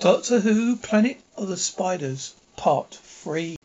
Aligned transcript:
Doctor 0.00 0.40
Who 0.40 0.76
Planet 0.76 1.20
of 1.36 1.48
the 1.48 1.58
Spiders, 1.58 2.32
Part 2.56 2.94
3. 3.02 3.58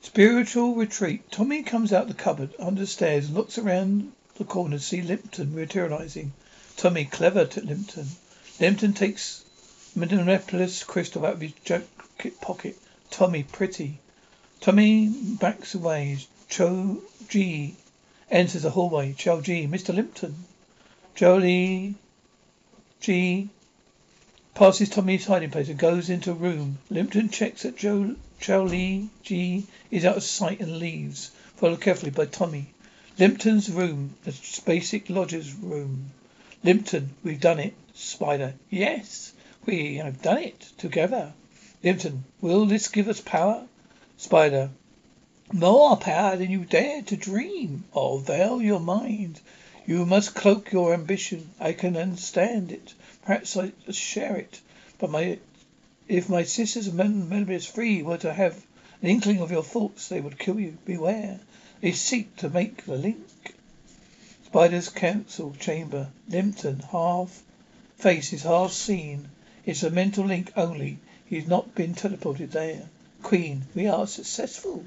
Spiritual 0.00 0.74
Retreat. 0.74 1.30
Tommy 1.30 1.62
comes 1.62 1.92
out 1.92 2.08
the 2.08 2.14
cupboard 2.14 2.54
under 2.58 2.80
the 2.80 2.86
stairs 2.86 3.26
and 3.26 3.34
looks 3.34 3.58
around 3.58 4.10
the 4.36 4.44
corner 4.44 4.78
to 4.78 4.82
see 4.82 5.02
Limpton 5.02 5.54
materializing. 5.54 6.32
Tommy, 6.78 7.04
clever 7.04 7.44
to 7.44 7.60
Limpton. 7.60 8.06
Limpton 8.58 8.94
takes 8.94 9.44
Metebelis 9.94 10.82
crystal 10.86 11.26
out 11.26 11.34
of 11.34 11.40
his 11.42 11.52
jacket 11.62 12.40
pocket. 12.40 12.78
Tommy, 13.10 13.42
pretty. 13.42 13.98
Tommy 14.62 15.10
backs 15.10 15.74
away. 15.74 16.16
Cho 16.48 17.02
G 17.28 17.76
enters 18.30 18.62
the 18.62 18.70
hallway. 18.70 19.12
Cho-Je, 19.12 19.66
Mr. 19.66 19.94
Limpton. 19.94 20.36
Jolie 21.14 21.96
G 22.98 23.50
passes 24.56 24.88
Tommy's 24.88 25.26
hiding 25.26 25.50
place 25.50 25.68
and 25.68 25.78
goes 25.78 26.08
into 26.08 26.30
a 26.30 26.34
room. 26.34 26.78
Limpton 26.88 27.28
checks 27.28 27.64
that 27.64 27.76
Joe 27.76 28.16
Lee 28.64 29.10
G 29.22 29.66
is 29.90 30.06
out 30.06 30.16
of 30.16 30.22
sight 30.22 30.60
and 30.60 30.78
leaves, 30.78 31.30
followed 31.56 31.82
carefully 31.82 32.10
by 32.10 32.24
Tommy. 32.24 32.68
Limpton's 33.18 33.70
room, 33.70 34.14
the 34.24 34.34
basic 34.64 35.10
lodger's 35.10 35.52
room. 35.52 36.10
Limpton, 36.64 37.10
we've 37.22 37.38
done 37.38 37.60
it. 37.60 37.74
Spider, 37.92 38.54
yes, 38.70 39.34
we 39.66 39.96
have 39.96 40.22
done 40.22 40.38
it 40.38 40.60
together. 40.78 41.34
Limpton, 41.84 42.24
will 42.40 42.64
this 42.64 42.88
give 42.88 43.08
us 43.08 43.20
power? 43.20 43.66
Spider, 44.16 44.70
more 45.52 45.98
power 45.98 46.34
than 46.36 46.50
you 46.50 46.64
dare 46.64 47.02
to 47.02 47.16
dream. 47.16 47.84
Oh, 47.94 48.16
veil 48.16 48.62
your 48.62 48.80
mind. 48.80 49.38
You 49.86 50.06
must 50.06 50.34
cloak 50.34 50.72
your 50.72 50.94
ambition. 50.94 51.50
I 51.60 51.74
can 51.74 51.94
understand 51.96 52.72
it. 52.72 52.94
Perhaps 53.26 53.56
I 53.56 53.72
share 53.90 54.36
it. 54.36 54.60
But 54.98 55.10
my 55.10 55.40
if 56.06 56.28
my 56.28 56.44
sisters 56.44 56.86
and 56.86 56.96
Metebelis 56.96 57.68
Three 57.68 58.00
were 58.00 58.18
to 58.18 58.32
have 58.32 58.64
an 59.02 59.08
inkling 59.08 59.40
of 59.40 59.50
your 59.50 59.64
thoughts, 59.64 60.08
they 60.08 60.20
would 60.20 60.38
kill 60.38 60.60
you. 60.60 60.78
Beware. 60.84 61.40
They 61.80 61.90
seek 61.90 62.36
to 62.36 62.48
make 62.48 62.84
the 62.84 62.96
link. 62.96 63.54
Spider's 64.44 64.88
council 64.88 65.56
chamber. 65.58 66.10
Limpton, 66.28 66.78
half 66.92 67.42
face 67.96 68.32
is 68.32 68.44
half 68.44 68.70
seen. 68.70 69.28
It's 69.64 69.82
a 69.82 69.90
mental 69.90 70.24
link 70.24 70.52
only. 70.56 70.98
He's 71.24 71.48
not 71.48 71.74
been 71.74 71.94
teleported 71.94 72.52
there. 72.52 72.88
Queen, 73.24 73.64
we 73.74 73.88
are 73.88 74.06
successful. 74.06 74.84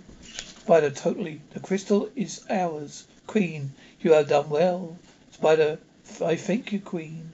Spider, 0.62 0.92
totally. 0.92 1.42
The 1.54 1.60
crystal 1.60 2.10
is 2.16 2.46
ours. 2.50 3.06
Queen, 3.28 3.74
you 4.00 4.14
have 4.14 4.30
done 4.30 4.50
well. 4.50 4.98
Spider, 5.34 5.80
I 6.24 6.38
thank 6.38 6.72
you, 6.72 6.80
Queen. 6.80 7.34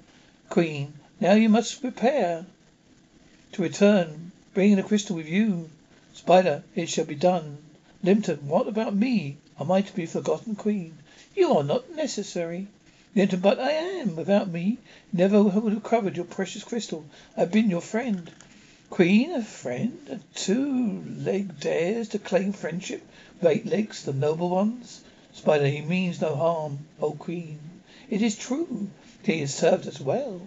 Queen, 0.50 0.94
now 1.20 1.34
you 1.34 1.50
must 1.50 1.82
prepare 1.82 2.46
to 3.54 3.62
return, 3.62 4.32
bringing 4.54 4.76
the 4.76 4.84
crystal 4.84 5.16
with 5.16 5.28
you. 5.28 5.70
Spider, 6.14 6.64
it 6.76 6.90
shall 6.90 7.06
be 7.06 7.16
done. 7.16 7.58
Limpton, 8.04 8.48
what 8.48 8.68
about 8.68 8.96
me? 8.96 9.38
Am 9.60 9.72
I 9.72 9.82
to 9.82 9.96
be 9.96 10.06
forgotten, 10.06 10.56
Queen? 10.56 10.98
You 11.36 11.58
are 11.58 11.64
not 11.64 11.96
necessary. 11.96 12.68
Limpton, 13.16 13.40
but 13.40 13.60
I 13.60 13.72
am. 13.72 14.16
Without 14.16 14.50
me, 14.50 14.78
never 15.14 15.42
would 15.42 15.74
have 15.74 15.84
covered 15.84 16.16
your 16.16 16.26
precious 16.26 16.64
crystal. 16.64 17.06
I've 17.38 17.52
been 17.52 17.70
your 17.70 17.82
friend. 17.82 18.30
Queen, 18.90 19.32
a 19.32 19.44
friend? 19.44 19.98
A 20.10 20.20
two-leg 20.38 21.60
dares 21.60 22.10
to 22.10 22.20
claim 22.20 22.54
friendship 22.54 23.02
eight 23.44 23.66
legs, 23.66 24.04
the 24.04 24.14
noble 24.14 24.50
ones? 24.50 25.02
Spider, 25.34 25.68
he 25.68 25.82
means 25.82 26.22
no 26.22 26.36
harm, 26.36 26.80
O 27.02 27.12
Queen. 27.12 27.60
It 28.10 28.22
is 28.22 28.36
true. 28.36 28.90
He 29.24 29.40
has 29.42 29.54
served 29.54 29.88
us 29.88 30.00
well. 30.00 30.42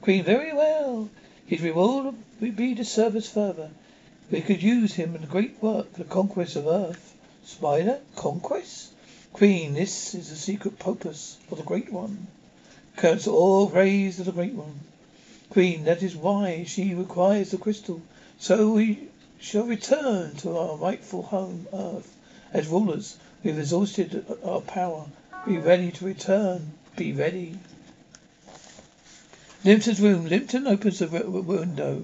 Queen, 0.00 0.24
very 0.24 0.52
well. 0.52 1.10
His 1.46 1.60
reward 1.60 2.14
would 2.40 2.56
be 2.56 2.74
to 2.74 2.84
serve 2.84 3.16
us 3.16 3.28
further. 3.28 3.70
We 4.30 4.42
could 4.42 4.62
use 4.62 4.94
him 4.94 5.14
in 5.14 5.22
the 5.22 5.26
great 5.26 5.62
work, 5.62 5.94
the 5.94 6.04
conquest 6.04 6.56
of 6.56 6.66
Earth. 6.66 7.14
Spider, 7.44 8.00
conquest? 8.14 8.92
Queen, 9.32 9.74
this 9.74 10.14
is 10.14 10.30
the 10.30 10.36
secret 10.36 10.78
purpose 10.78 11.38
of 11.50 11.58
the 11.58 11.64
Great 11.64 11.92
One. 11.92 12.26
Council 12.96 13.34
all 13.34 13.70
praise 13.70 14.18
of 14.20 14.26
the 14.26 14.32
Great 14.32 14.54
One. 14.54 14.80
Queen, 15.50 15.84
that 15.84 16.02
is 16.02 16.14
why 16.14 16.64
she 16.64 16.94
requires 16.94 17.50
the 17.50 17.58
crystal. 17.58 18.02
So 18.38 18.72
we 18.72 19.08
shall 19.40 19.64
return 19.64 20.36
to 20.36 20.58
our 20.58 20.76
rightful 20.76 21.22
home, 21.22 21.66
Earth. 21.72 22.14
As 22.52 22.68
rulers, 22.68 23.16
we 23.42 23.50
have 23.50 23.58
exhausted 23.60 24.26
our 24.44 24.60
power. 24.60 25.06
Be 25.46 25.58
ready 25.58 25.90
to 25.92 26.04
return. 26.04 26.72
Be 26.96 27.12
ready. 27.12 27.58
Limpton's 29.68 30.00
room. 30.00 30.24
Limpton 30.24 30.66
opens 30.66 30.98
the 30.98 31.08
window 31.08 32.02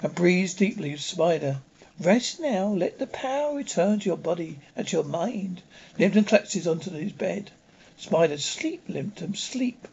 and 0.00 0.14
breathes 0.14 0.54
deeply. 0.54 0.96
Spider. 0.96 1.58
Rest 2.00 2.40
now. 2.40 2.68
Let 2.68 2.98
the 2.98 3.06
power 3.06 3.54
return 3.54 4.00
to 4.00 4.06
your 4.06 4.16
body 4.16 4.60
and 4.74 4.88
to 4.88 4.96
your 4.96 5.04
mind. 5.04 5.60
Limpton 5.98 6.24
collapses 6.24 6.66
onto 6.66 6.90
his 6.90 7.12
bed. 7.12 7.50
Spider. 7.98 8.38
Sleep, 8.38 8.82
Limpton. 8.88 9.34
Sleep. 9.34 9.86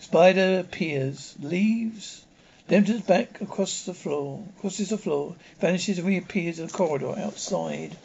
Spider 0.00 0.58
appears. 0.58 1.36
Leaves. 1.38 2.24
Limpton's 2.68 3.02
back 3.02 3.40
across 3.40 3.84
the 3.84 3.94
floor. 3.94 4.42
Crosses 4.58 4.88
the 4.88 4.98
floor. 4.98 5.36
Vanishes 5.60 5.98
and 5.98 6.08
reappears 6.08 6.58
in 6.58 6.66
the 6.66 6.72
corridor 6.72 7.16
outside. 7.16 7.96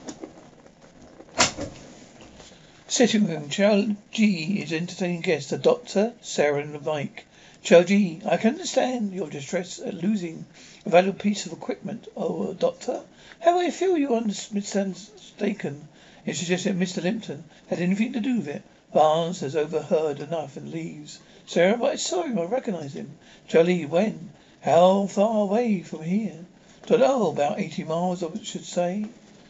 Sitting 2.87 3.25
room. 3.25 3.49
Chow 3.49 3.95
G 4.11 4.61
is 4.61 4.71
entertaining 4.71 5.21
guests. 5.21 5.49
The 5.49 5.57
doctor, 5.57 6.13
Sarah 6.21 6.61
and 6.61 6.85
Mike. 6.85 7.25
G, 7.63 8.19
I 8.25 8.37
can 8.37 8.55
understand 8.55 9.13
your 9.13 9.29
distress 9.29 9.79
at 9.79 9.93
losing 9.93 10.47
a 10.83 10.89
valuable 10.89 11.19
piece 11.19 11.45
of 11.45 11.51
equipment. 11.51 12.07
Oh, 12.17 12.49
uh, 12.49 12.53
doctor, 12.53 13.03
how 13.39 13.59
I 13.59 13.69
feel 13.69 13.99
you 13.99 14.15
are 14.15 14.21
mistaken 14.21 15.87
in 16.25 16.33
suggesting 16.33 16.79
that 16.79 16.83
Mr. 16.83 17.03
Limpton 17.03 17.43
had 17.67 17.79
anything 17.79 18.13
to 18.13 18.19
do 18.19 18.37
with 18.37 18.47
it. 18.47 18.63
Barnes 18.91 19.41
has 19.41 19.55
overheard 19.55 20.19
enough 20.19 20.57
and 20.57 20.71
leaves. 20.71 21.19
Sarah, 21.45 21.77
but 21.77 21.91
I 21.91 21.95
saw 21.97 22.23
him. 22.23 22.39
I 22.39 22.45
recognize 22.45 22.95
him. 22.95 23.11
Charlie, 23.47 23.85
when? 23.85 24.31
How 24.61 25.05
far 25.05 25.43
away 25.43 25.83
from 25.83 26.01
here? 26.01 26.45
Don't 26.87 27.01
know. 27.01 27.29
About 27.29 27.59
eighty 27.59 27.83
miles, 27.83 28.23
I 28.23 28.29
should 28.41 28.65
say. 28.65 29.05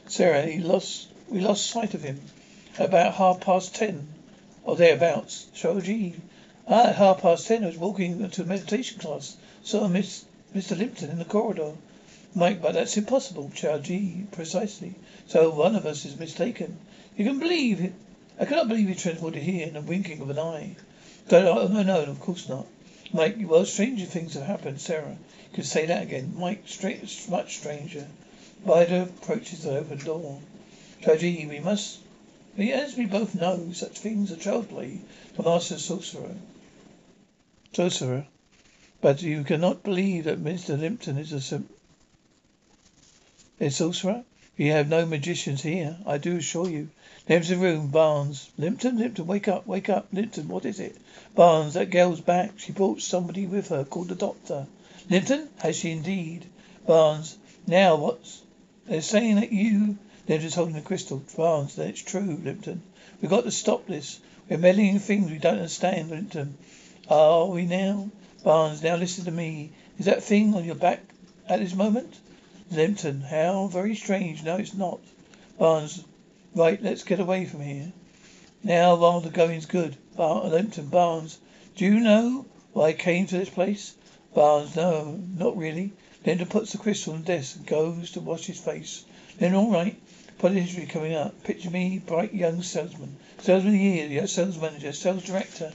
Sarah, 0.07 0.46
he 0.46 0.60
lost. 0.60 1.07
We 1.30 1.40
lost 1.40 1.66
sight 1.66 1.94
of 1.94 2.04
him 2.04 2.19
about 2.78 3.14
half 3.14 3.40
past 3.40 3.74
ten, 3.74 4.10
or 4.66 4.75
thereabouts. 4.75 5.48
Cho-Je. 5.54 6.16
At 6.68 6.96
half 6.98 7.24
past 7.24 7.48
ten, 7.48 7.63
I 7.63 7.68
was 7.68 7.78
walking 7.78 8.30
to 8.30 8.42
a 8.44 8.46
meditation 8.46 9.00
class. 9.00 9.36
Saw 9.63 9.88
Miss 9.88 10.25
Mr. 10.56 10.78
Limpton 10.78 11.10
in 11.10 11.18
the 11.18 11.25
corridor. 11.25 11.74
Mike, 12.36 12.62
but 12.62 12.74
that's 12.74 12.98
impossible. 12.98 13.52
G, 13.56 14.28
precisely. 14.31 14.94
So 15.28 15.50
one 15.50 15.75
of 15.75 15.88
us 15.88 16.06
is 16.06 16.19
mistaken. 16.19 16.78
You 17.18 17.25
can 17.25 17.40
believe 17.40 17.81
it. 17.81 17.94
I 18.40 18.46
cannot 18.46 18.68
believe 18.68 18.90
he 18.90 18.94
transported 18.94 19.42
here 19.42 19.66
in 19.66 19.74
the 19.74 19.81
winking 19.81 20.22
of 20.22 20.30
an 20.30 20.38
eye. 20.38 20.75
No, 21.31 21.62
oh, 21.62 21.68
no, 21.68 21.81
no, 21.81 22.04
of 22.04 22.19
course 22.19 22.48
not. 22.48 22.68
Mike, 23.12 23.38
well, 23.40 23.66
stranger 23.66 24.06
things 24.06 24.36
have 24.36 24.44
happened. 24.44 24.80
Sarah, 24.80 25.18
you 25.50 25.56
can 25.56 25.64
say 25.64 25.88
that 25.88 26.04
again. 26.04 26.36
Mike, 26.38 26.64
straight, 26.68 27.02
much 27.28 27.57
stranger. 27.57 28.06
Spider 28.64 29.10
approaches 29.10 29.64
the 29.64 29.78
open 29.80 29.98
door. 29.98 30.40
G, 31.02 31.48
we 31.48 31.60
must 31.60 31.98
As 32.57 32.98
we 32.98 33.06
both 33.06 33.33
know, 33.33 33.71
such 33.71 34.00
things 34.00 34.31
are 34.31 34.36
child's 34.36 34.68
play. 34.68 35.00
The 35.38 35.44
master 35.44 35.77
sorcerer. 35.77 36.36
Sorcerer. 37.74 38.27
But 39.00 39.21
you 39.21 39.44
cannot 39.44 39.83
believe 39.83 40.25
that 40.25 40.44
Mr. 40.44 40.77
Limpton 40.77 41.18
is 41.18 41.31
a 41.31 41.39
sim- 41.39 41.69
a 43.59 43.71
sorcerer? 43.71 44.25
We 44.57 44.68
have 44.68 44.89
no 44.89 45.06
magicians 45.06 45.63
here, 45.63 45.98
I 46.06 46.18
do 46.18 46.38
assure 46.38 46.69
you. 46.69 46.89
There's 47.25 47.48
the 47.48 47.56
room, 47.56 47.88
Barnes. 47.88 48.50
Limpton, 48.57 48.97
Limpton, 48.97 49.25
wake 49.27 49.47
up, 49.47 49.65
wake 49.65 49.88
up. 49.88 50.07
Limpton, 50.12 50.50
what 50.50 50.65
is 50.65 50.80
it? 50.80 50.97
Barnes, 51.33 51.75
that 51.75 51.89
girl's 51.89 52.21
back. 52.21 52.59
She 52.59 52.71
brought 52.71 53.01
somebody 53.01 53.45
with 53.45 53.69
her 53.69 53.86
called 53.86 54.09
the 54.09 54.15
doctor. 54.15 54.68
Limpton? 55.09 55.47
Has 55.59 55.77
she 55.77 55.92
indeed? 55.92 56.45
Barnes, 56.86 57.38
now 57.65 57.95
what's... 57.95 58.42
They're 58.88 59.01
saying 59.01 59.36
that 59.36 59.54
you... 59.54 59.97
Limpton's 60.27 60.56
holding 60.56 60.75
the 60.75 60.81
crystal. 60.81 61.21
Barnes, 61.35 61.75
then 61.75 61.89
it's 61.89 62.01
true, 62.01 62.39
Limpton. 62.44 62.81
We've 63.21 63.31
got 63.31 63.44
to 63.44 63.51
stop 63.51 63.88
this. 63.88 64.19
We're 64.50 64.57
meddling 64.57 64.88
in 64.88 65.00
things 65.00 65.29
we 65.29 65.38
don't 65.38 65.56
understand, 65.56 66.09
Limpton. 66.09 66.57
Are 67.09 67.47
we 67.47 67.65
now? 67.65 68.09
Barnes, 68.44 68.81
now 68.81 68.95
listen 68.95 69.25
to 69.25 69.31
me. 69.31 69.71
Is 70.00 70.06
that 70.06 70.23
thing 70.23 70.53
on 70.53 70.63
your 70.63 70.75
back 70.75 71.01
at 71.47 71.59
this 71.59 71.75
moment? 71.75 72.18
Limpton, 72.71 73.21
how 73.21 73.68
very 73.68 73.95
strange. 73.95 74.44
No, 74.44 74.57
it's 74.57 74.73
not. 74.73 75.00
Barnes, 75.59 76.03
right, 76.56 76.81
let's 76.81 77.03
get 77.03 77.19
away 77.19 77.45
from 77.45 77.62
here. 77.62 77.91
Now 78.63 78.95
while 78.95 79.19
the 79.19 79.29
going's 79.29 79.65
good. 79.65 79.97
Bar- 80.15 80.45
Limpton, 80.45 80.88
Barnes, 80.88 81.38
do 81.75 81.85
you 81.85 82.00
know 82.00 82.45
why 82.73 82.88
I 82.88 82.94
came 82.94 83.27
to 83.27 83.38
this 83.38 83.50
place? 83.50 83.95
Barnes, 84.33 84.75
no, 84.75 85.19
not 85.38 85.57
really. 85.57 85.94
Limpton 86.25 86.47
puts 86.47 86.71
the 86.71 86.77
crystal 86.77 87.13
on 87.13 87.21
the 87.21 87.25
desk 87.25 87.57
and 87.57 87.65
goes 87.65 88.12
to 88.12 88.21
wash 88.21 88.45
his 88.45 88.59
face. 88.59 89.03
Then 89.38 89.56
all 89.56 89.71
right. 89.71 90.00
History 90.42 90.88
coming 90.88 91.14
up. 91.14 91.44
Picture 91.44 91.70
me, 91.70 92.00
bright 92.00 92.34
young 92.34 92.64
salesman. 92.64 93.16
Salesman 93.38 93.76
year, 93.76 94.26
sales 94.26 94.58
manager, 94.58 94.92
sales 94.92 95.24
director. 95.24 95.72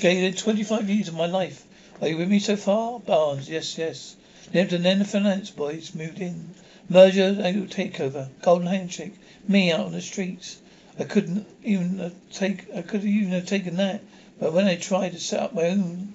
Gated 0.00 0.38
25 0.38 0.88
years 0.88 1.08
of 1.08 1.14
my 1.14 1.26
life. 1.26 1.66
Are 2.00 2.08
you 2.08 2.16
with 2.16 2.30
me 2.30 2.38
so 2.38 2.56
far? 2.56 3.00
Barnes, 3.00 3.50
yes, 3.50 3.76
yes. 3.76 4.16
Then 4.50 4.98
the 4.98 5.04
finance 5.04 5.50
boys 5.50 5.94
moved 5.94 6.20
in. 6.20 6.54
Merger 6.88 7.34
takeover. 7.34 8.28
Golden 8.40 8.68
handshake. 8.68 9.12
Me 9.46 9.70
out 9.70 9.80
on 9.80 9.92
the 9.92 10.00
streets. 10.00 10.56
I 10.98 11.04
couldn't 11.04 11.46
even 11.62 12.10
take. 12.32 12.74
I 12.74 12.80
could 12.80 13.04
even 13.04 13.32
have 13.32 13.44
taken 13.44 13.76
that. 13.76 14.00
But 14.40 14.54
when 14.54 14.64
I 14.64 14.76
tried 14.76 15.12
to 15.12 15.20
set 15.20 15.40
up 15.40 15.54
my 15.54 15.66
own, 15.66 16.14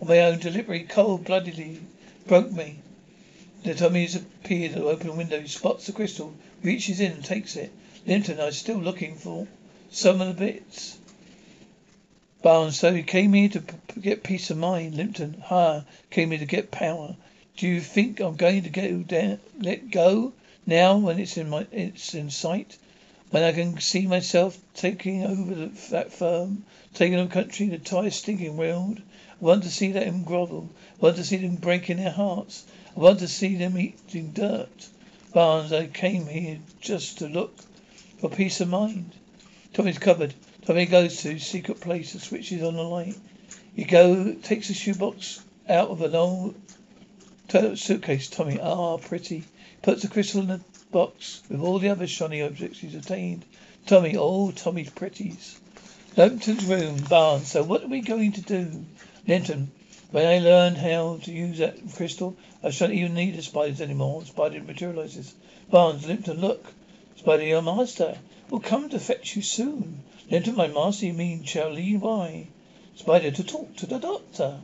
on 0.00 0.06
my 0.06 0.20
own 0.20 0.38
delivery, 0.38 0.84
cold-bloodedly 0.84 1.80
broke 2.28 2.52
me. 2.52 2.78
The 3.64 3.74
Tommy's 3.74 4.14
appeared 4.14 4.72
at 4.72 4.78
the 4.78 4.84
open 4.84 5.16
window. 5.16 5.40
He 5.40 5.48
spots 5.48 5.86
the 5.86 5.92
crystal, 5.92 6.34
reaches 6.62 7.00
in 7.00 7.12
and 7.12 7.24
takes 7.24 7.56
it. 7.56 7.72
Limpton, 8.06 8.38
I 8.38 8.44
was 8.44 8.58
still 8.58 8.76
looking 8.76 9.16
for 9.16 9.48
some 9.90 10.20
of 10.20 10.28
the 10.28 10.34
bits. 10.34 10.98
Barnes, 12.42 12.78
so 12.78 12.92
he 12.92 13.02
came 13.02 13.32
here 13.32 13.48
to 13.48 13.62
p- 13.62 14.00
get 14.02 14.22
peace 14.22 14.50
of 14.50 14.58
mind. 14.58 14.96
Limpton, 14.96 15.42
ha, 15.46 15.84
came 16.10 16.28
here 16.30 16.40
to 16.40 16.44
get 16.44 16.70
power. 16.70 17.16
Do 17.56 17.66
you 17.66 17.80
think 17.80 18.20
I'm 18.20 18.36
going 18.36 18.64
to 18.64 18.68
go 18.68 18.98
down, 18.98 19.40
let 19.58 19.90
go 19.90 20.34
now 20.66 20.98
when 20.98 21.18
it's 21.18 21.38
in 21.38 21.48
my, 21.48 21.66
it's 21.72 22.12
in 22.12 22.28
sight? 22.28 22.76
When 23.30 23.42
I 23.42 23.52
can 23.52 23.80
see 23.80 24.06
myself 24.06 24.58
taking 24.74 25.24
over 25.24 25.54
the, 25.54 25.70
that 25.88 26.12
firm, 26.12 26.66
taking 26.92 27.16
the 27.16 27.32
country, 27.32 27.68
the 27.68 27.76
entire 27.76 28.10
stinking 28.10 28.58
world? 28.58 28.98
I 28.98 29.34
want 29.38 29.62
to 29.62 29.70
see 29.70 29.90
them 29.90 30.24
grovel. 30.24 30.68
I 31.00 31.06
want 31.06 31.16
to 31.16 31.24
see 31.24 31.38
them 31.38 31.56
breaking 31.56 31.96
their 31.96 32.10
hearts. 32.10 32.64
I 32.96 33.00
want 33.00 33.18
to 33.18 33.28
see 33.28 33.56
them 33.56 33.76
eating 33.76 34.30
dirt. 34.30 34.88
Barnes, 35.32 35.72
I 35.72 35.88
came 35.88 36.26
here 36.26 36.60
just 36.80 37.18
to 37.18 37.28
look 37.28 37.56
for 38.20 38.30
peace 38.30 38.60
of 38.60 38.68
mind. 38.68 39.12
Tommy's 39.72 39.98
cupboard. 39.98 40.32
Tommy 40.64 40.86
goes 40.86 41.22
to 41.22 41.38
secret 41.40 41.80
place 41.80 42.14
and 42.14 42.22
switches 42.22 42.62
on 42.62 42.74
the 42.74 42.82
light. 42.82 43.16
He 43.74 43.82
go 43.84 44.34
takes 44.34 44.70
a 44.70 44.74
shoebox 44.74 45.42
out 45.68 45.88
of 45.88 46.02
an 46.02 46.14
old 46.14 46.54
suitcase. 47.74 48.30
Tommy, 48.30 48.60
ah, 48.60 48.96
pretty. 48.98 49.42
Puts 49.82 50.02
the 50.02 50.08
crystal 50.08 50.42
in 50.42 50.46
the 50.46 50.60
box 50.92 51.42
with 51.48 51.60
all 51.60 51.80
the 51.80 51.88
other 51.88 52.06
shiny 52.06 52.42
objects 52.42 52.78
he's 52.78 52.94
obtained. 52.94 53.44
Tommy, 53.86 54.16
oh, 54.16 54.52
Tommy's 54.52 54.90
pretties. 54.90 55.60
Limpton's 56.16 56.64
room, 56.64 56.98
Barnes. 57.10 57.50
So 57.50 57.64
what 57.64 57.82
are 57.82 57.88
we 57.88 58.00
going 58.00 58.32
to 58.32 58.40
do? 58.40 58.84
Limpton, 59.26 59.72
when 60.14 60.28
I 60.28 60.38
learned 60.38 60.76
how 60.76 61.18
to 61.24 61.32
use 61.32 61.58
that 61.58 61.76
crystal, 61.92 62.36
I 62.62 62.70
shan't 62.70 62.92
even 62.92 63.14
need 63.14 63.34
the 63.34 63.42
spiders 63.42 63.80
anymore. 63.80 64.24
Spider 64.24 64.62
materializes. 64.62 65.34
Barnes, 65.68 66.06
Limpton, 66.06 66.40
look. 66.40 66.64
Spider, 67.16 67.42
your 67.42 67.62
master 67.62 68.16
will 68.48 68.60
come 68.60 68.88
to 68.90 69.00
fetch 69.00 69.34
you 69.34 69.42
soon. 69.42 70.04
Limpton, 70.30 70.54
my 70.54 70.68
master, 70.68 71.06
you 71.06 71.14
mean 71.14 71.42
Charlie? 71.42 71.96
Why? 71.96 72.46
Spider, 72.94 73.32
to 73.32 73.42
talk 73.42 73.74
to 73.74 73.86
the 73.86 73.98
doctor. 73.98 74.60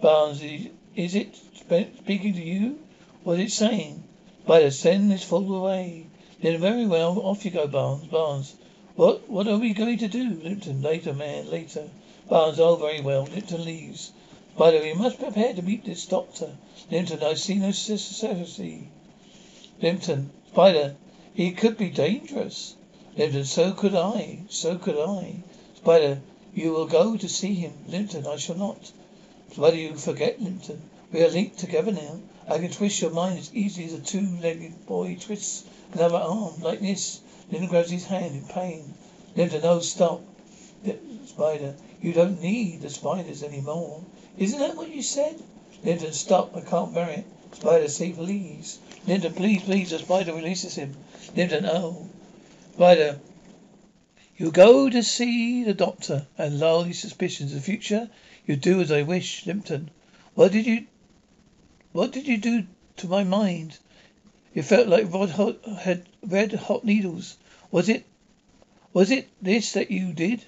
Barnes, 0.00 0.42
is 0.42 1.14
it 1.14 1.36
speaking 1.54 2.34
to 2.34 2.42
you? 2.42 2.80
What 3.22 3.38
is 3.38 3.52
it 3.52 3.54
saying? 3.54 4.02
Spider, 4.42 4.72
send 4.72 5.12
this 5.12 5.22
fool 5.22 5.54
away. 5.54 6.08
Then 6.40 6.60
very 6.60 6.86
well, 6.86 7.20
off 7.20 7.44
you 7.44 7.52
go, 7.52 7.68
Barnes. 7.68 8.08
Barnes, 8.08 8.56
what 8.96 9.30
what 9.30 9.46
are 9.46 9.58
we 9.58 9.74
going 9.74 9.98
to 9.98 10.08
do? 10.08 10.30
Limpton, 10.42 10.82
later, 10.82 11.14
man, 11.14 11.48
later. 11.48 11.88
Barnes, 12.28 12.58
oh, 12.58 12.74
very 12.74 13.00
well. 13.00 13.28
Limpton 13.32 13.64
leaves. 13.64 14.10
Spider, 14.54 14.82
we 14.82 14.92
must 14.92 15.18
prepare 15.18 15.54
to 15.54 15.62
meet 15.62 15.86
this 15.86 16.04
doctor. 16.04 16.58
Limpton, 16.90 17.22
I 17.22 17.32
see 17.32 17.54
no 17.54 17.68
necessity. 17.68 18.90
Limpton, 19.80 20.30
Spider, 20.48 20.94
he 21.32 21.52
could 21.52 21.78
be 21.78 21.88
dangerous. 21.88 22.76
Limpton, 23.16 23.46
so 23.46 23.72
could 23.72 23.94
I. 23.94 24.40
So 24.50 24.76
could 24.76 24.98
I. 24.98 25.36
Spider, 25.76 26.20
you 26.52 26.72
will 26.72 26.84
go 26.84 27.16
to 27.16 27.28
see 27.30 27.54
him. 27.54 27.72
Limpton, 27.88 28.26
I 28.26 28.36
shall 28.36 28.56
not. 28.56 28.92
Spider, 29.52 29.76
you 29.78 29.96
forget, 29.96 30.38
Limpton. 30.42 30.82
We 31.10 31.24
are 31.24 31.30
linked 31.30 31.58
together 31.58 31.92
now. 31.92 32.20
I 32.46 32.58
can 32.58 32.70
twist 32.70 33.00
your 33.00 33.10
mind 33.10 33.38
as 33.38 33.54
easily 33.54 33.86
as 33.86 33.94
a 33.94 34.00
two-legged 34.00 34.84
boy 34.84 35.16
twists 35.18 35.64
another 35.94 36.18
arm, 36.18 36.60
like 36.60 36.80
this. 36.80 37.20
Limpton 37.50 37.70
grabs 37.70 37.90
his 37.90 38.04
hand 38.04 38.34
in 38.34 38.44
pain. 38.44 38.92
Limpton, 39.34 39.62
no, 39.62 39.80
stop. 39.80 40.20
Spider, 41.24 41.74
you 42.02 42.12
don't 42.12 42.42
need 42.42 42.82
the 42.82 42.90
spiders 42.90 43.42
anymore. 43.42 44.04
Isn't 44.38 44.60
that 44.60 44.76
what 44.76 44.88
you 44.88 45.02
said? 45.02 45.42
Limpton, 45.84 46.12
stop. 46.12 46.56
I 46.56 46.62
can't 46.62 46.94
bear 46.94 47.10
it. 47.10 47.26
Spider, 47.52 47.88
say 47.88 48.12
please. 48.12 48.78
Limpton, 49.06 49.34
please, 49.34 49.62
please. 49.62 49.90
The 49.90 49.98
spider 49.98 50.32
releases 50.32 50.74
him. 50.74 50.96
Limpton, 51.36 51.66
oh. 51.66 52.08
Spider, 52.74 53.20
you 54.38 54.50
go 54.50 54.88
to 54.88 55.02
see 55.02 55.64
the 55.64 55.74
doctor 55.74 56.26
and 56.38 56.58
lull 56.58 56.84
his 56.84 56.98
suspicions. 56.98 57.52
In 57.52 57.58
the 57.58 57.62
future, 57.62 58.08
you 58.46 58.56
do 58.56 58.80
as 58.80 58.90
I 58.90 59.02
wish. 59.02 59.44
Limpton, 59.44 59.90
what 60.34 60.52
did 60.52 60.66
you, 60.66 60.86
what 61.92 62.12
did 62.12 62.26
you 62.26 62.38
do 62.38 62.64
to 62.96 63.08
my 63.08 63.24
mind? 63.24 63.78
It 64.54 64.62
felt 64.62 64.88
like 64.88 65.12
red 65.12 65.30
hot, 65.30 65.64
had 65.80 66.06
red 66.26 66.52
hot 66.54 66.84
needles. 66.84 67.36
Was 67.70 67.90
it, 67.90 68.06
was 68.94 69.10
it 69.10 69.28
this 69.42 69.72
that 69.72 69.90
you 69.90 70.14
did? 70.14 70.42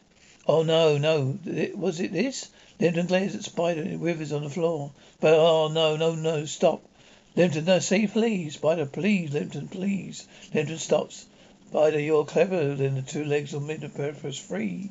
Oh 0.47 0.63
no, 0.63 0.97
no. 0.97 1.39
Was 1.75 2.01
it 2.01 2.13
this? 2.13 2.49
Limpton 2.81 3.07
glares 3.07 3.35
at 3.37 3.45
Spider 3.45 3.83
and 3.83 4.01
withers 4.01 4.33
on 4.33 4.43
the 4.43 4.51
floor. 4.51 4.91
But 5.21 5.35
oh 5.35 5.69
no, 5.69 5.97
no, 5.97 6.15
no, 6.15 6.45
stop. 6.45 6.83
Limpton, 7.37 7.65
no, 7.65 7.79
say 7.79 8.07
please. 8.07 8.55
Spider, 8.55 8.87
please, 8.87 9.33
Limpton, 9.33 9.69
please. 9.69 10.27
Limpton 10.53 10.79
stops. 10.79 11.27
Spider, 11.69 12.01
you're 12.01 12.25
cleverer 12.25 12.75
than 12.75 12.97
the 12.97 13.03
two 13.03 13.25
legs 13.25 13.55
on 13.55 13.67
Metebelis 13.67 14.41
Three. 14.41 14.91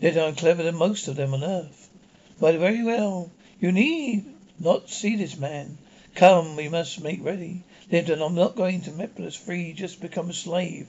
Yet 0.00 0.16
I'm 0.16 0.34
cleverer 0.34 0.64
than 0.64 0.76
most 0.76 1.08
of 1.08 1.16
them 1.16 1.34
on 1.34 1.42
earth. 1.42 1.88
Spider, 2.36 2.58
very 2.58 2.84
well. 2.84 3.30
You 3.60 3.72
need 3.72 4.24
not 4.58 4.90
see 4.90 5.16
this 5.16 5.36
man. 5.36 5.78
Come, 6.14 6.56
we 6.56 6.68
must 6.68 7.02
make 7.02 7.24
ready. 7.24 7.62
Limpton, 7.90 8.22
I'm 8.22 8.34
not 8.34 8.56
going 8.56 8.82
to 8.82 8.90
Metebelis 8.90 9.36
Three 9.36 9.72
just 9.72 10.00
become 10.00 10.30
a 10.30 10.32
slave 10.32 10.86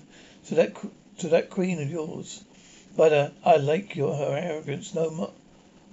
to 0.47 0.55
that 0.55 0.75
to 1.19 1.29
that 1.29 1.49
queen 1.49 1.81
of 1.81 1.89
yours. 1.89 2.43
But 2.95 3.13
uh, 3.13 3.29
I 3.45 3.57
like 3.57 3.95
your 3.95 4.15
her 4.15 4.37
arrogance 4.37 4.93
no 4.95 5.09
more, 5.09 5.31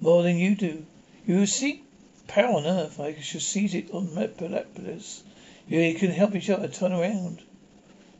more 0.05 0.21
than 0.21 0.37
you 0.37 0.55
do. 0.55 0.85
You 1.25 1.47
seek 1.47 1.83
power 2.27 2.53
on 2.53 2.67
earth. 2.67 2.99
I 2.99 3.19
shall 3.19 3.41
seize 3.41 3.73
it 3.73 3.89
on 3.91 4.09
Metebelis. 4.09 5.23
You 5.67 5.95
can 5.95 6.11
help 6.11 6.35
each 6.35 6.49
other 6.51 6.67
turn 6.67 6.93
around. 6.93 7.41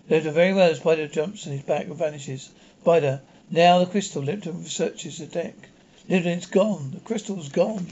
Limpton, 0.10 0.34
very 0.34 0.54
well. 0.54 0.74
Spider 0.74 1.08
jumps 1.08 1.46
on 1.46 1.54
his 1.54 1.62
back 1.62 1.86
and 1.86 1.96
vanishes. 1.96 2.50
Spider, 2.82 3.22
now 3.51 3.77
the 3.77 3.86
crystal. 3.86 4.24
Limpton 4.24 4.65
searches 4.65 5.20
the 5.20 5.27
deck. 5.27 5.54
Limpton, 6.10 6.39
it's 6.39 6.48
gone. 6.48 6.89
The 6.92 7.01
crystal's 7.01 7.50
gone. 7.50 7.86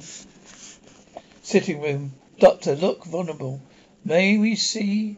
Sitting 1.43 1.79
room. 1.79 2.13
Doctor, 2.39 2.75
look 2.75 3.05
vulnerable. 3.05 3.62
May 4.03 4.39
we 4.39 4.55
see 4.55 5.17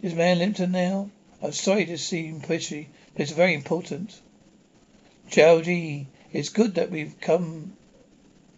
is 0.00 0.14
man 0.14 0.38
Limpton 0.38 0.70
now? 0.72 1.10
I'm 1.42 1.52
sorry 1.52 1.86
to 1.86 1.98
seem 1.98 2.40
pushy, 2.40 2.86
but 3.14 3.22
it's 3.22 3.32
very 3.32 3.54
important. 3.54 4.20
Georgie, 5.28 6.08
it's 6.32 6.48
good 6.48 6.76
that 6.76 6.90
we've 6.90 7.20
come 7.20 7.76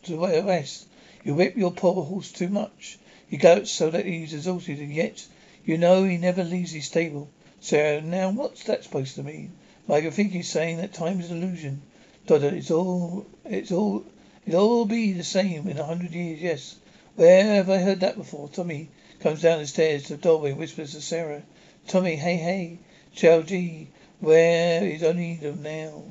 to 0.04 0.18
rest. 0.18 0.86
You 1.24 1.34
whip 1.34 1.56
your 1.56 1.72
poor 1.72 2.04
horse 2.04 2.30
too 2.30 2.48
much. 2.48 2.98
You 3.28 3.38
go 3.38 3.64
so 3.64 3.90
that 3.90 4.06
he's 4.06 4.34
exhausted, 4.34 4.78
and 4.78 4.92
yet 4.92 5.26
you 5.64 5.78
know 5.78 6.04
he 6.04 6.16
never 6.16 6.44
leaves 6.44 6.72
his 6.72 6.86
stable. 6.86 7.30
So 7.60 8.00
now 8.00 8.30
what's 8.30 8.64
that 8.64 8.84
supposed 8.84 9.16
to 9.16 9.22
mean? 9.22 9.52
Mike, 9.88 10.04
I 10.04 10.10
think 10.10 10.32
he's 10.32 10.48
saying 10.48 10.76
that 10.76 10.94
time 10.94 11.20
is 11.20 11.30
an 11.30 11.42
illusion. 11.42 11.82
It's 12.26 12.70
all, 12.70 13.26
it's 13.44 13.72
all, 13.72 14.04
it'll 14.46 14.68
all 14.68 14.84
be 14.84 15.12
the 15.12 15.24
same 15.24 15.68
in 15.68 15.78
a 15.78 15.84
hundred 15.84 16.12
years, 16.12 16.40
yes. 16.40 16.76
Where 17.16 17.56
have 17.56 17.70
I 17.70 17.78
heard 17.78 18.00
that 18.00 18.16
before? 18.16 18.48
Tommy 18.48 18.88
comes 19.20 19.42
down 19.42 19.60
the 19.60 19.66
stairs 19.66 20.04
to 20.04 20.16
the 20.16 20.22
doorway 20.22 20.50
and 20.50 20.58
whispers 20.58 20.92
to 20.92 21.00
Sarah. 21.00 21.42
Tommy, 21.86 22.16
hey, 22.16 22.36
hey, 22.36 22.78
G, 23.14 23.88
where 24.20 24.84
is 24.84 25.00
them 25.02 25.62
now? 25.62 26.02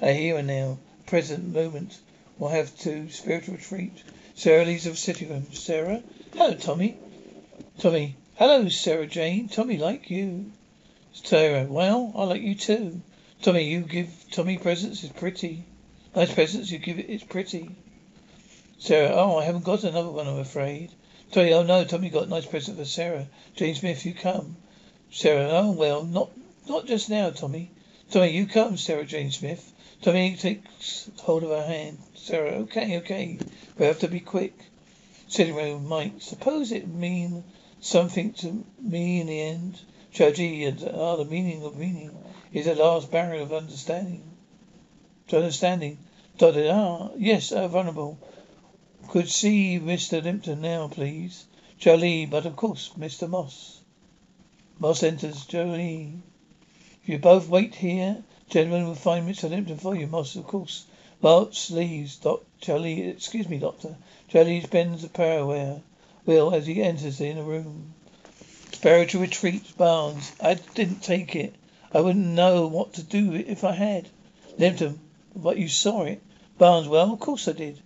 I 0.00 0.12
hear 0.12 0.36
her 0.36 0.42
now. 0.42 0.78
Present 1.06 1.52
moment. 1.52 1.98
We'll 2.38 2.50
have 2.50 2.76
to 2.80 3.10
spiritual 3.10 3.56
retreat. 3.56 3.92
Sarah 4.34 4.64
leaves 4.64 4.84
the 4.84 4.96
sitting 4.96 5.28
room. 5.28 5.46
Sarah? 5.52 6.02
Hello, 6.32 6.54
Tommy. 6.54 6.96
Tommy. 7.78 8.16
Hello, 8.36 8.68
Sarah 8.68 9.06
Jane. 9.06 9.48
Tommy 9.48 9.78
like 9.78 10.10
you. 10.10 10.52
Sarah. 11.12 11.64
Well, 11.64 12.12
I 12.16 12.24
like 12.24 12.42
you 12.42 12.54
too. 12.54 13.02
Tommy, 13.42 13.64
you 13.64 13.80
give 13.80 14.08
Tommy 14.30 14.58
presents. 14.58 15.04
It's 15.04 15.12
pretty. 15.12 15.64
Nice 16.16 16.32
presents 16.32 16.70
you 16.70 16.78
give 16.78 16.98
it. 16.98 17.10
It's 17.10 17.24
pretty. 17.24 17.70
Sarah. 18.78 19.12
Oh, 19.14 19.38
I 19.38 19.44
haven't 19.44 19.64
got 19.64 19.84
another 19.84 20.10
one, 20.10 20.26
I'm 20.26 20.38
afraid. 20.38 20.90
Tommy. 21.30 21.52
Oh 21.52 21.62
no, 21.62 21.84
Tommy 21.84 22.08
got 22.08 22.24
a 22.24 22.30
nice 22.30 22.46
present 22.46 22.78
for 22.78 22.84
Sarah. 22.84 23.26
Jane 23.56 23.74
Smith, 23.74 24.04
you 24.06 24.14
come. 24.14 24.56
Sarah. 25.10 25.48
Oh 25.50 25.72
well, 25.72 26.04
not 26.04 26.30
not 26.68 26.86
just 26.86 27.10
now, 27.10 27.30
Tommy. 27.30 27.70
Tommy, 28.10 28.30
you 28.30 28.46
come, 28.46 28.76
Sarah 28.76 29.04
Jane 29.04 29.30
Smith. 29.30 29.72
Tommy 30.02 30.34
takes 30.34 31.08
hold 31.20 31.44
of 31.44 31.50
her 31.50 31.64
hand. 31.64 31.96
Sarah, 32.16 32.54
okay, 32.62 32.98
okay. 32.98 33.38
We 33.78 33.86
have 33.86 34.00
to 34.00 34.08
be 34.08 34.18
quick. 34.18 34.52
Sitting 35.28 35.54
room, 35.54 35.86
Mike. 35.86 36.14
Suppose 36.18 36.72
it 36.72 36.88
mean 36.88 37.44
something 37.80 38.32
to 38.34 38.64
me 38.80 39.20
in 39.20 39.28
the 39.28 39.40
end. 39.40 39.80
Cho-Je 40.10 40.64
and 40.64 40.82
ah, 40.92 41.14
the 41.14 41.24
meaning 41.24 41.62
of 41.62 41.78
meaning 41.78 42.10
is 42.52 42.66
the 42.66 42.74
last 42.74 43.12
barrier 43.12 43.42
of 43.42 43.52
understanding. 43.52 44.24
To 45.28 45.36
understanding. 45.36 45.98
Dotted, 46.36 46.68
ah, 46.68 47.10
yes, 47.16 47.52
uh, 47.52 47.68
vulnerable. 47.68 48.18
Could 49.08 49.28
see 49.28 49.78
Mr. 49.78 50.20
Limpton 50.20 50.60
now, 50.60 50.88
please. 50.88 51.46
Jolie, 51.78 52.26
but 52.26 52.44
of 52.44 52.56
course, 52.56 52.90
Mr. 52.98 53.28
Moss. 53.28 53.80
Moss 54.80 55.04
enters. 55.04 55.46
Jolie. 55.46 56.14
You 57.04 57.18
both 57.18 57.48
wait 57.48 57.76
here, 57.76 58.24
Gentlemen 58.52 58.86
will 58.86 58.94
find 58.94 59.26
Mr. 59.26 59.48
Limpton 59.48 59.78
for 59.78 59.96
you, 59.96 60.06
Moss, 60.06 60.36
of 60.36 60.46
course. 60.46 60.84
Moss 61.22 61.70
leaves. 61.70 62.16
Doc 62.16 62.42
Charlie, 62.60 63.08
excuse 63.08 63.48
me, 63.48 63.56
Doctor. 63.56 63.96
Charlie 64.28 64.60
bends 64.70 65.00
the 65.00 65.08
parawear 65.08 65.80
wheel 66.26 66.54
as 66.54 66.66
he 66.66 66.82
enters 66.82 67.16
the 67.16 67.28
inner 67.28 67.44
room. 67.44 67.94
Spiritual 68.72 69.22
retreat, 69.22 69.74
Barnes. 69.78 70.32
I 70.38 70.60
didn't 70.74 71.02
take 71.02 71.34
it. 71.34 71.54
I 71.94 72.02
wouldn't 72.02 72.26
know 72.26 72.66
what 72.66 72.92
to 72.92 73.02
do 73.02 73.32
if 73.32 73.64
I 73.64 73.72
had. 73.72 74.10
Limpton, 74.58 75.00
but 75.34 75.56
you 75.56 75.68
saw 75.68 76.02
it. 76.02 76.20
Barnes, 76.58 76.88
well, 76.88 77.14
of 77.14 77.20
course 77.20 77.48
I 77.48 77.52
did. 77.52 77.80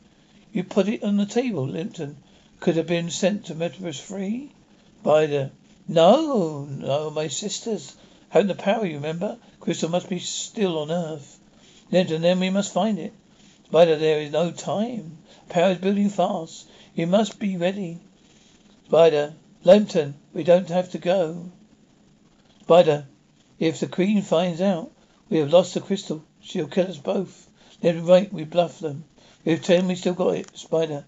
You 0.52 0.64
put 0.64 0.88
it 0.88 1.04
on 1.04 1.16
the 1.16 1.26
table, 1.26 1.68
Limpton. 1.68 2.16
Could 2.58 2.74
have 2.74 2.88
been 2.88 3.10
sent 3.10 3.46
to 3.46 3.54
Metebelis 3.54 4.00
Three? 4.00 4.50
Spider. 5.02 5.52
No, 5.86 6.64
no, 6.64 7.10
my 7.10 7.28
sisters. 7.28 7.94
Having 8.36 8.48
the 8.48 8.54
power, 8.62 8.84
you 8.84 8.96
remember? 8.96 9.38
Crystal 9.60 9.88
must 9.88 10.10
be 10.10 10.18
still 10.18 10.76
on 10.76 10.90
Earth. 10.90 11.40
Then 11.88 12.12
and 12.12 12.22
then 12.22 12.38
we 12.38 12.50
must 12.50 12.70
find 12.70 12.98
it. 12.98 13.14
Spider, 13.64 13.96
there 13.96 14.20
is 14.20 14.30
no 14.30 14.50
time. 14.50 15.16
Power 15.48 15.70
is 15.70 15.78
building 15.78 16.10
fast. 16.10 16.68
You 16.94 17.06
must 17.06 17.38
be 17.38 17.56
ready. 17.56 17.98
Spider, 18.88 19.32
Limpton, 19.64 20.16
we 20.34 20.44
don't 20.44 20.68
have 20.68 20.90
to 20.90 20.98
go. 20.98 21.50
Spider, 22.60 23.06
if 23.58 23.80
the 23.80 23.86
Queen 23.86 24.20
finds 24.20 24.60
out 24.60 24.92
we 25.30 25.38
have 25.38 25.50
lost 25.50 25.72
the 25.72 25.80
crystal, 25.80 26.22
she'll 26.42 26.68
kill 26.68 26.88
us 26.88 26.98
both. 26.98 27.48
Then 27.80 28.04
right, 28.04 28.30
we 28.30 28.44
bluff 28.44 28.80
them. 28.80 29.04
We 29.46 29.56
pretend 29.56 29.88
we 29.88 29.94
still 29.94 30.12
got 30.12 30.34
it. 30.34 30.58
Spider, 30.58 31.06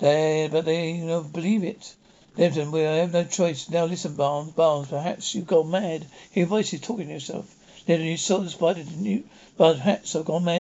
they, 0.00 0.48
but 0.50 0.64
they 0.64 0.98
don't 1.06 1.32
believe 1.32 1.62
it. 1.62 1.94
Limpton, 2.36 2.72
we 2.72 2.80
have 2.80 3.12
no 3.12 3.22
choice. 3.24 3.68
Now 3.68 3.84
listen, 3.84 4.16
Barnes. 4.16 4.50
Barnes, 4.52 4.88
perhaps 4.88 5.34
you've 5.34 5.46
gone 5.46 5.70
mad. 5.70 6.04
Your 6.32 6.46
voice 6.46 6.72
is 6.72 6.80
talking 6.80 7.06
to 7.06 7.12
yourself. 7.12 7.54
Then 7.86 8.00
you 8.00 8.16
saw 8.16 8.38
the 8.38 8.50
spider, 8.50 8.82
didn't 8.82 9.04
you? 9.04 9.24
But 9.56 9.80
I've 9.86 10.24
gone 10.24 10.44
mad. 10.44 10.63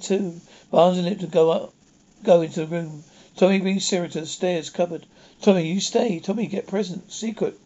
Two. 0.00 0.40
Barnes 0.70 0.98
and 0.98 1.06
Limpton 1.06 1.30
go 1.30 1.50
up, 1.50 1.74
go 2.22 2.42
into 2.42 2.60
the 2.60 2.66
room. 2.66 3.04
Tommy 3.36 3.60
brings 3.60 3.84
Sarah 3.84 4.08
to 4.08 4.20
the 4.20 4.26
stairs 4.26 4.70
cupboard. 4.70 5.06
Tommy, 5.42 5.66
you 5.66 5.80
stay. 5.80 6.18
Tommy, 6.18 6.46
get 6.46 6.66
present. 6.66 7.12
Secret. 7.12 7.58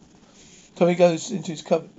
Tommy 0.75 0.95
goes 0.95 1.31
into 1.31 1.51
his 1.51 1.61
cupboard. 1.61 1.89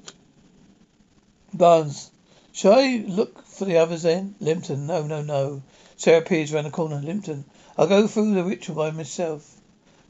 Barnes. 1.52 2.10
Shall 2.52 2.74
I 2.74 3.04
look 3.06 3.44
for 3.46 3.64
the 3.64 3.78
others 3.78 4.02
then? 4.02 4.34
Limpton. 4.40 4.86
No, 4.86 5.06
no, 5.06 5.22
no. 5.22 5.62
Sarah 5.96 6.18
appears 6.18 6.52
round 6.52 6.66
the 6.66 6.70
corner. 6.70 7.00
Limpton. 7.00 7.44
I'll 7.76 7.86
go 7.86 8.06
through 8.06 8.34
the 8.34 8.44
ritual 8.44 8.76
by 8.76 8.90
myself. 8.90 9.60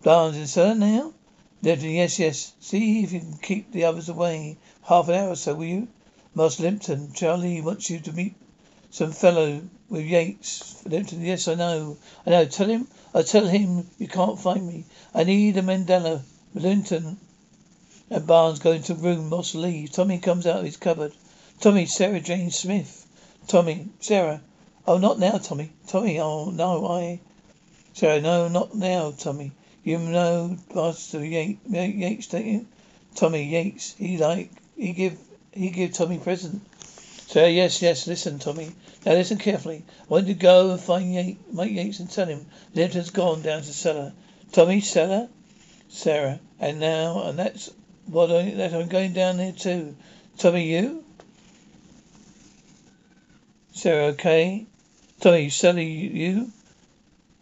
Barnes. 0.03 0.37
In 0.37 0.47
sir 0.47 0.75
now? 0.75 1.13
Limpton. 1.63 1.91
Yes, 1.91 2.19
yes. 2.19 2.53
See 2.61 3.03
if 3.03 3.13
you 3.13 3.21
can 3.21 3.39
keep 3.39 3.73
the 3.73 3.85
others 3.85 4.09
away. 4.09 4.59
Half 4.83 5.09
an 5.09 5.15
hour 5.15 5.31
or 5.31 5.37
so, 5.37 5.55
will 5.55 5.65
you? 5.65 5.89
Moss 6.35 6.59
Limpton. 6.59 7.13
Charlie 7.13 7.61
wants 7.61 7.89
you 7.89 8.01
to 8.01 8.13
meet 8.13 8.35
some 8.91 9.13
fellow 9.13 9.63
with 9.89 10.05
Yates. 10.05 10.83
Limpton, 10.87 11.21
yes, 11.23 11.49
I 11.49 11.55
know. 11.55 11.97
I 12.27 12.31
know. 12.31 12.45
Tell 12.47 12.69
him, 12.69 12.89
I 13.15 13.23
tell 13.23 13.47
him 13.47 13.87
you 13.99 14.09
can't 14.09 14.41
find 14.41 14.67
me. 14.67 14.85
I 15.15 15.25
need 15.25 15.57
a 15.57 15.63
mandala. 15.63 16.23
Limpton 16.55 17.19
and 18.11 18.27
Barnes 18.27 18.59
go 18.61 18.73
into 18.73 18.95
room. 18.95 19.29
Moss 19.29 19.55
leaves. 19.55 19.93
Tommy 19.93 20.19
comes 20.19 20.47
out 20.47 20.59
of 20.59 20.65
his 20.65 20.77
cupboard. 20.77 21.13
Tommy, 21.61 21.87
Sarah 21.87 22.21
Jane 22.21 22.51
Smith. 22.51 23.07
Tommy, 23.47 23.89
Sarah. 24.01 24.41
Oh, 24.87 24.99
not 24.99 25.19
now, 25.19 25.39
Tommy. 25.39 25.73
Tommy, 25.87 26.21
oh, 26.21 26.51
no, 26.51 26.87
I. 26.87 27.21
Sarah, 27.95 28.21
no, 28.21 28.49
not 28.49 28.75
now, 28.75 29.13
Tommy. 29.13 29.53
You 29.83 29.99
know 29.99 30.57
Buster 30.73 31.25
Yates, 31.25 31.61
Yates, 31.69 32.27
don't 32.29 32.47
you? 32.47 32.67
Tommy 33.15 33.45
Yates. 33.45 33.95
He 33.99 34.19
like, 34.19 34.51
he 34.77 34.93
give, 34.93 35.19
he 35.53 35.71
give 35.71 35.93
Tommy 35.93 36.19
present. 36.19 36.63
Sarah, 37.27 37.49
yes, 37.49 37.83
yes, 37.83 38.07
listen, 38.07 38.39
Tommy. 38.39 38.73
Now 39.05 39.13
listen 39.13 39.37
carefully. 39.37 39.85
I 40.01 40.05
want 40.09 40.29
you 40.29 40.35
to 40.35 40.41
go 40.41 40.71
and 40.71 40.81
find 40.81 41.13
Yates, 41.13 41.39
Mike 41.53 41.73
Yates 41.73 42.01
and 42.01 42.11
tell 42.11 42.27
him 42.27 42.47
Limpton's 42.75 43.11
gone 43.11 43.43
down 43.43 43.61
to 43.61 43.73
cellar. 43.73 44.15
Tommy, 44.53 44.81
cellar? 44.81 45.29
Sarah. 45.89 46.41
And 46.59 46.81
now, 46.81 47.25
and 47.25 47.39
that's 47.39 47.71
what 48.07 48.31
I, 48.31 48.51
that 48.53 48.73
I'm 48.73 48.89
going 48.89 49.13
down 49.13 49.37
there 49.37 49.53
too. 49.53 49.95
Tommy, 50.39 50.73
you? 50.73 51.05
Sarah, 53.73 54.07
okay. 54.13 54.67
Tommy, 55.21 55.51
cellar, 55.51 55.81
you? 55.81 56.51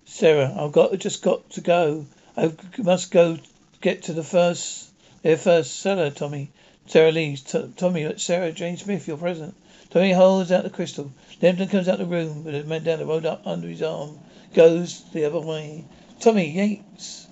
Sarah, 0.05 0.53
I've 0.59 0.73
got, 0.73 0.99
just 0.99 1.23
got 1.23 1.49
to 1.51 1.61
go. 1.61 2.07
I 2.37 2.53
must 2.79 3.13
go 3.13 3.39
get 3.81 4.05
to 4.05 4.13
the 4.13 4.25
first, 4.25 4.91
their 5.23 5.37
first 5.37 5.79
cellar, 5.79 6.11
Tommy. 6.11 6.51
Sarah 6.87 7.13
leaves. 7.13 7.43
T- 7.43 7.73
Tommy, 7.77 8.19
Sarah 8.19 8.51
Jane 8.51 8.77
Smith, 8.77 9.07
your 9.07 9.17
present. 9.17 9.55
Tommy 9.93 10.13
holds 10.13 10.51
out 10.51 10.65
the 10.65 10.71
crystal. 10.71 11.13
Limpton 11.43 11.69
comes 11.69 11.87
out 11.87 11.99
the 11.99 12.07
room 12.07 12.45
with 12.45 12.55
a 12.55 12.63
mandala 12.63 13.07
rolled 13.07 13.27
up 13.27 13.47
under 13.47 13.69
his 13.69 13.83
arm. 13.83 14.19
Goes 14.55 15.03
the 15.13 15.27
other 15.27 15.41
way. 15.41 15.85
Tommy 16.19 16.49
Yates. 16.49 17.27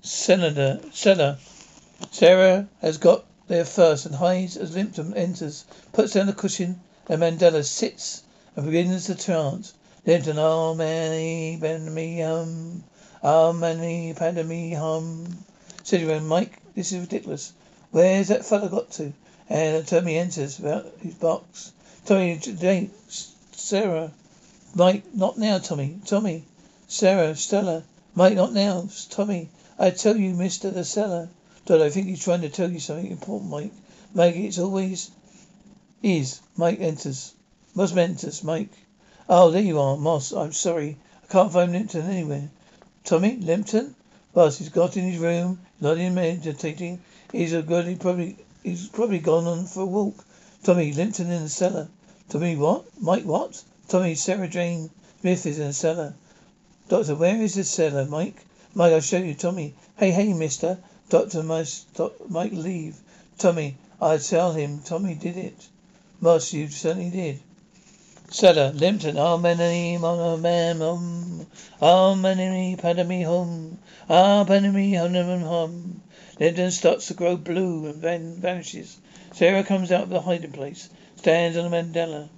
Senator, 0.00 0.80
cellar. 0.94 1.36
Sarah 2.10 2.70
has 2.80 2.96
got 2.96 3.26
there 3.48 3.66
first 3.66 4.06
and 4.06 4.14
hides 4.14 4.56
as 4.56 4.74
Limpton 4.74 5.12
enters. 5.12 5.66
Puts 5.92 6.14
down 6.14 6.24
the 6.24 6.32
cushion 6.32 6.80
and 7.06 7.20
mandala 7.20 7.62
sits 7.62 8.22
and 8.56 8.64
begins 8.64 9.04
to 9.04 9.14
chant. 9.14 9.74
Limpton, 10.06 10.38
oh 10.38 10.74
many, 10.74 11.58
me 11.58 12.20
hum. 12.20 12.82
Oh 13.22 13.52
many, 13.52 14.14
me 14.14 14.72
hum. 14.72 15.44
Sitting 15.84 16.10
around 16.10 16.28
Mike, 16.28 16.62
this 16.74 16.92
is 16.92 17.00
ridiculous. 17.00 17.52
Where's 17.90 18.28
that 18.28 18.46
fellow 18.46 18.68
got 18.68 18.90
to? 18.92 19.12
And 19.50 19.86
Tommy 19.86 20.18
enters 20.18 20.58
about 20.58 20.86
his 21.00 21.14
box. 21.14 21.72
Tommy, 22.04 22.38
Sarah, 23.52 24.12
Mike, 24.74 25.14
not 25.14 25.38
now, 25.38 25.58
Tommy. 25.58 25.98
Tommy, 26.04 26.44
Sarah, 26.86 27.34
Stella, 27.34 27.82
Mike, 28.14 28.34
not 28.34 28.52
now. 28.52 28.88
Tommy, 29.10 29.48
I 29.78 29.90
tell 29.90 30.16
you, 30.16 30.34
Mister 30.34 30.70
the 30.70 30.84
Cellar. 30.84 31.28
Dad, 31.66 31.80
I 31.80 31.90
think 31.90 32.06
he's 32.06 32.22
trying 32.22 32.42
to 32.42 32.48
tell 32.48 32.70
you 32.70 32.80
something 32.80 33.10
important, 33.10 33.50
Mike. 33.50 33.72
Mike, 34.14 34.36
it's 34.36 34.58
always 34.58 35.10
is. 36.02 36.40
Mike 36.56 36.80
enters. 36.80 37.34
Moss 37.74 37.92
Mentis, 37.92 38.42
Mike. 38.42 38.70
Oh, 39.28 39.50
there 39.50 39.62
you 39.62 39.78
are, 39.78 39.96
Moss. 39.96 40.32
I'm 40.32 40.52
sorry. 40.52 40.96
I 41.22 41.32
can't 41.32 41.52
find 41.52 41.72
Limpton 41.72 42.08
anywhere. 42.08 42.48
Tommy? 43.04 43.36
Limpton? 43.36 43.94
Boss, 44.34 44.58
he's 44.58 44.68
got 44.68 44.96
in 44.96 45.04
his 45.04 45.20
room, 45.20 45.58
nodding 45.80 46.14
meditating. 46.14 47.00
He's 47.32 47.52
a 47.52 47.62
good 47.62 47.86
he 47.86 47.96
probably 47.96 48.36
he's 48.62 48.88
probably 48.88 49.18
gone 49.18 49.46
on 49.46 49.66
for 49.66 49.80
a 49.80 49.86
walk. 49.86 50.24
Tommy, 50.62 50.92
Limpton 50.92 51.30
in 51.30 51.42
the 51.42 51.48
cellar. 51.48 51.88
Tommy 52.28 52.56
what? 52.56 52.84
Mike 53.00 53.24
what? 53.24 53.62
Tommy, 53.88 54.14
Sarah 54.14 54.48
Jane 54.48 54.90
Smith 55.20 55.46
is 55.46 55.58
in 55.58 55.68
the 55.68 55.72
cellar. 55.72 56.14
Doctor, 56.88 57.14
where 57.14 57.36
is 57.36 57.54
the 57.54 57.64
cellar, 57.64 58.04
Mike? 58.04 58.44
Mike, 58.74 58.92
I'll 58.92 59.00
show 59.00 59.18
you, 59.18 59.34
Tommy. 59.34 59.74
Hey, 59.96 60.10
hey, 60.10 60.32
mister. 60.32 60.78
Doctor, 61.08 61.42
Mike, 61.42 62.52
leave. 62.52 62.96
Tommy, 63.38 63.76
I'll 64.00 64.18
tell 64.18 64.52
him 64.52 64.80
Tommy 64.80 65.14
did 65.14 65.36
it. 65.36 65.68
Moss, 66.20 66.52
you 66.52 66.68
certainly 66.68 67.10
did. 67.10 67.40
Cellar, 68.30 68.72
Limpton, 68.72 69.16
Armani, 69.16 69.98
man, 70.42 70.82
um, 70.82 71.46
Armani, 71.80 72.78
Padamy, 72.78 73.24
hum, 73.24 73.78
Ah, 74.10 74.44
Padamy, 74.46 74.96
hum, 74.96 76.02
Limpton 76.40 76.70
starts 76.70 77.08
to 77.08 77.14
grow 77.14 77.36
blue 77.36 77.86
and 77.86 78.00
then 78.00 78.36
vanishes. 78.36 78.98
Sarah 79.32 79.64
comes 79.64 79.90
out 79.90 80.04
of 80.04 80.10
the 80.10 80.20
hiding 80.20 80.52
place, 80.52 80.88
stands 81.16 81.56
on 81.56 81.64
a 81.64 81.68
mandala. 81.68 82.28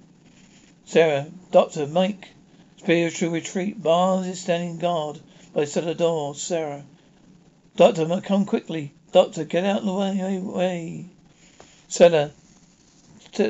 Sarah, 0.85 1.27
Doctor, 1.51 1.85
Mike, 1.85 2.29
spiritual 2.77 3.29
retreat. 3.29 3.83
Barnes 3.83 4.27
is 4.27 4.41
standing 4.41 4.79
guard 4.79 5.19
by 5.53 5.65
cellar 5.65 5.93
door. 5.93 6.33
Sarah, 6.33 6.83
Doctor, 7.75 8.21
come 8.21 8.45
quickly. 8.45 8.91
Doctor, 9.11 9.43
get 9.43 9.65
out 9.65 9.81
of 9.81 9.85
the 9.85 9.93
way, 9.93 10.39
way. 10.39 11.05
Cellar, 11.87 12.31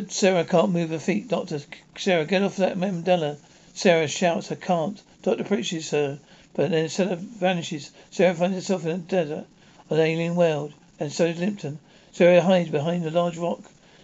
Sarah 0.10 0.44
can't 0.44 0.72
move 0.72 0.90
her 0.90 1.00
feet. 1.00 1.30
Doctor, 1.30 1.62
Sarah, 1.98 2.26
get 2.26 2.44
off 2.44 2.58
that 2.58 2.78
mandala. 2.78 3.38
Sarah 3.74 4.08
shouts, 4.08 4.52
I 4.52 4.56
can't. 4.56 5.02
Doctor 5.22 5.46
preaches 5.46 5.92
her, 5.92 6.20
but 6.54 6.72
then 6.72 6.90
Sarah 6.90 7.16
vanishes. 7.16 7.92
Sarah 8.10 8.36
finds 8.36 8.56
herself 8.56 8.86
in 8.86 8.92
a 8.92 8.98
desert, 8.98 9.46
an 9.92 10.00
alien 10.00 10.36
world, 10.36 10.74
and 11.00 11.12
so 11.12 11.26
is 11.26 11.40
Limpton. 11.40 11.80
Sarah 12.14 12.42
hides 12.42 12.70
behind 12.70 13.06
a 13.06 13.12
large 13.12 13.38
rock. 13.38 13.62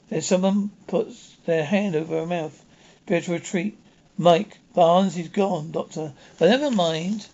Then 0.10 0.22
someone 0.22 0.70
puts 0.88 1.36
their 1.46 1.66
hand 1.66 1.96
over 1.96 2.20
her 2.20 2.26
mouth. 2.26 2.64
Spiritual 3.06 3.36
retreat. 3.36 3.78
Mike 4.18 4.58
Barnes, 4.74 5.16
he's 5.16 5.30
gone, 5.30 5.72
Doctor. 5.72 6.14
But 6.38 6.50
never 6.50 6.72
mind. 6.72 7.28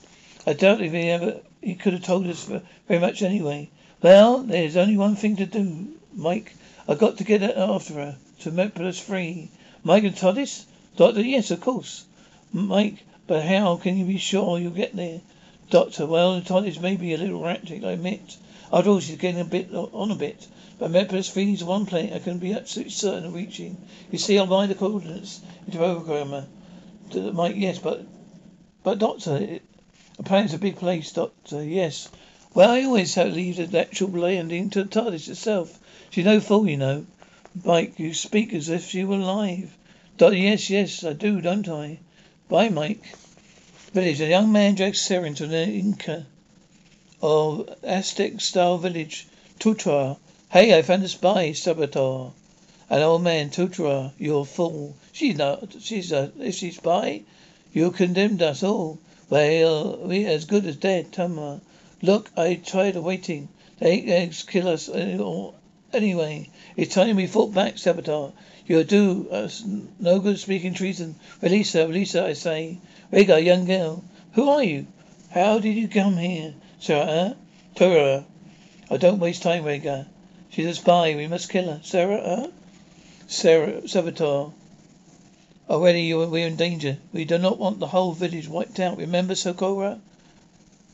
I 0.45 0.53
doubt 0.53 0.81
if 0.81 0.91
he 0.91 1.09
ever 1.09 1.41
he 1.61 1.75
could 1.75 1.93
have 1.93 2.03
told 2.03 2.27
us 2.27 2.49
very 2.87 2.99
much 2.99 3.21
anyway. 3.21 3.69
Well, 4.01 4.39
there's 4.39 4.75
only 4.75 4.97
one 4.97 5.15
thing 5.15 5.37
to 5.37 5.45
do, 5.45 5.95
Mike. 6.13 6.55
I've 6.87 6.99
got 6.99 7.17
to 7.19 7.23
get 7.23 7.41
after 7.41 7.93
her 7.93 8.17
to 8.41 8.51
Metebelis 8.51 9.01
Three. 9.01 9.49
Mike 9.83 10.03
and 10.03 10.15
TARDIS? 10.15 10.65
Doctor, 10.97 11.21
yes, 11.21 11.51
of 11.51 11.61
course. 11.61 12.05
Mike, 12.51 13.05
but 13.27 13.43
how 13.43 13.77
can 13.77 13.95
you 13.95 14.05
be 14.05 14.17
sure 14.17 14.59
you'll 14.59 14.71
get 14.71 14.95
there? 14.95 15.21
Doctor, 15.69 16.05
well, 16.05 16.41
TARDIS 16.41 16.81
may 16.81 16.97
be 16.97 17.13
a 17.13 17.17
little 17.17 17.43
erratic, 17.43 17.83
I 17.83 17.91
admit. 17.91 18.37
After 18.75 18.89
all, 18.89 18.99
she's 18.99 19.17
getting 19.17 19.39
a 19.39 19.45
bit 19.45 19.71
on 19.71 20.09
a 20.09 20.15
bit. 20.15 20.47
But 20.79 20.89
Metebelis 20.89 21.29
Three 21.29 21.53
is 21.53 21.63
one 21.63 21.85
planet 21.85 22.13
I 22.13 22.17
can 22.17 22.39
be 22.39 22.53
absolutely 22.53 22.89
certain 22.89 23.25
of 23.25 23.35
reaching. 23.35 23.77
You 24.09 24.17
see, 24.17 24.39
I'll 24.39 24.47
buy 24.47 24.65
the 24.65 24.73
coordinates 24.73 25.41
into 25.67 25.77
programmer. 25.77 26.47
Mike, 27.13 27.55
yes, 27.55 27.77
but 27.77 28.03
but 28.81 28.97
Doctor, 28.97 29.37
it, 29.37 29.61
a 30.17 30.55
a 30.55 30.57
big 30.57 30.77
place, 30.77 31.11
Doctor. 31.11 31.63
Yes. 31.63 32.09
Well, 32.55 32.71
I 32.71 32.81
always 32.81 33.13
have 33.13 33.27
to 33.27 33.33
leave 33.35 33.57
the 33.57 33.79
actual 33.79 34.09
landing 34.09 34.71
to 34.71 34.83
the 34.83 34.89
TARDIS 34.89 35.29
itself. 35.29 35.79
She's 36.09 36.25
no 36.25 36.39
fool, 36.39 36.67
you 36.67 36.77
know. 36.77 37.05
Mike, 37.63 37.99
you 37.99 38.15
speak 38.15 38.55
as 38.55 38.69
if 38.69 38.89
she 38.89 39.03
were 39.03 39.17
alive. 39.17 39.77
Doctor, 40.17 40.37
yes, 40.37 40.71
yes, 40.71 41.03
I 41.03 41.13
do, 41.13 41.41
don't 41.41 41.69
I? 41.69 41.99
Bye, 42.49 42.69
Mike. 42.69 43.03
Village. 43.93 44.19
A 44.19 44.25
young 44.25 44.51
man 44.51 44.73
drags 44.73 44.99
Sarah 44.99 45.27
into 45.27 45.43
an 45.43 45.51
Inca 45.51 46.25
or 47.23 47.65
Aztec 47.83 48.41
style 48.41 48.77
village. 48.77 49.25
Tutra. 49.57 50.17
Hey, 50.51 50.77
I 50.77 50.81
found 50.81 51.03
a 51.03 51.07
spy, 51.07 51.53
Saboteur. 51.53 52.33
An 52.89 53.01
old 53.01 53.23
man, 53.23 53.49
Tutra, 53.49 54.11
you're 54.17 54.41
a 54.41 54.45
fool. 54.45 54.97
She's 55.13 55.37
not 55.37 55.73
she's 55.79 56.11
a 56.11 56.33
if 56.37 56.55
she's 56.55 56.75
spy, 56.75 57.21
you 57.71 57.91
condemned 57.91 58.41
us 58.41 58.61
all. 58.61 58.99
Well, 59.29 59.99
we're 60.01 60.27
as 60.27 60.43
good 60.43 60.65
as 60.65 60.75
dead, 60.75 61.13
Tama. 61.13 61.61
Look, 62.01 62.29
I 62.35 62.55
tried 62.55 62.97
waiting. 62.97 63.47
They 63.79 64.01
to 64.01 64.45
kill 64.45 64.67
us 64.67 64.89
anyway. 65.93 66.49
It's 66.75 66.93
time 66.93 67.15
we 67.15 67.27
fought 67.27 67.53
back, 67.53 67.77
Saboteur. 67.77 68.33
You'll 68.67 68.83
do 68.83 69.29
us 69.31 69.63
no 69.97 70.19
good 70.19 70.39
speaking 70.39 70.73
treason. 70.73 71.15
Release 71.41 71.71
her, 71.71 71.87
release 71.87 72.11
her, 72.11 72.25
I 72.25 72.33
say. 72.33 72.79
Rega, 73.11 73.41
young 73.41 73.63
girl. 73.63 74.03
Who 74.33 74.49
are 74.49 74.63
you? 74.63 74.87
How 75.31 75.59
did 75.59 75.75
you 75.75 75.87
come 75.87 76.17
here? 76.17 76.53
Sarah? 76.83 77.37
Torah. 77.75 78.25
Oh, 78.91 78.97
don't 78.97 79.19
waste 79.19 79.41
time, 79.41 79.63
Rega. 79.63 80.05
She's 80.49 80.65
a 80.65 80.75
spy. 80.75 81.15
We 81.15 81.27
must 81.27 81.49
kill 81.49 81.71
her. 81.71 81.79
Sarah, 81.81 82.21
huh? 82.21 82.47
Sarah, 83.25 83.87
Saboteur. 83.87 84.51
Already 85.69 86.01
you 86.01 86.27
we're 86.27 86.45
in 86.45 86.57
danger. 86.57 86.97
We 87.13 87.23
do 87.23 87.37
not 87.37 87.57
want 87.57 87.79
the 87.79 87.87
whole 87.87 88.11
village 88.11 88.49
wiped 88.49 88.81
out. 88.81 88.97
Remember, 88.97 89.33
Socorro? 89.33 90.01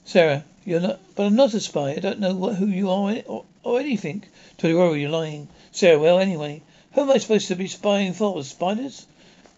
Sarah, 0.06 0.44
you're 0.64 0.80
not, 0.80 1.00
but 1.16 1.26
I'm 1.26 1.36
not 1.36 1.56
a 1.56 1.60
spy. 1.60 1.94
I 1.94 2.00
don't 2.00 2.20
know 2.20 2.36
what, 2.36 2.58
who 2.58 2.68
you 2.68 2.92
are 2.92 3.24
or, 3.26 3.46
or 3.64 3.80
anything. 3.80 4.26
Tororo, 4.60 4.94
you're 4.94 5.10
lying. 5.10 5.48
Sarah, 5.72 5.98
well, 5.98 6.20
anyway, 6.20 6.62
who 6.94 7.02
am 7.02 7.10
I 7.10 7.18
supposed 7.18 7.48
to 7.48 7.56
be 7.56 7.68
spying 7.68 8.14
for? 8.14 8.44
Spiders? 8.44 9.08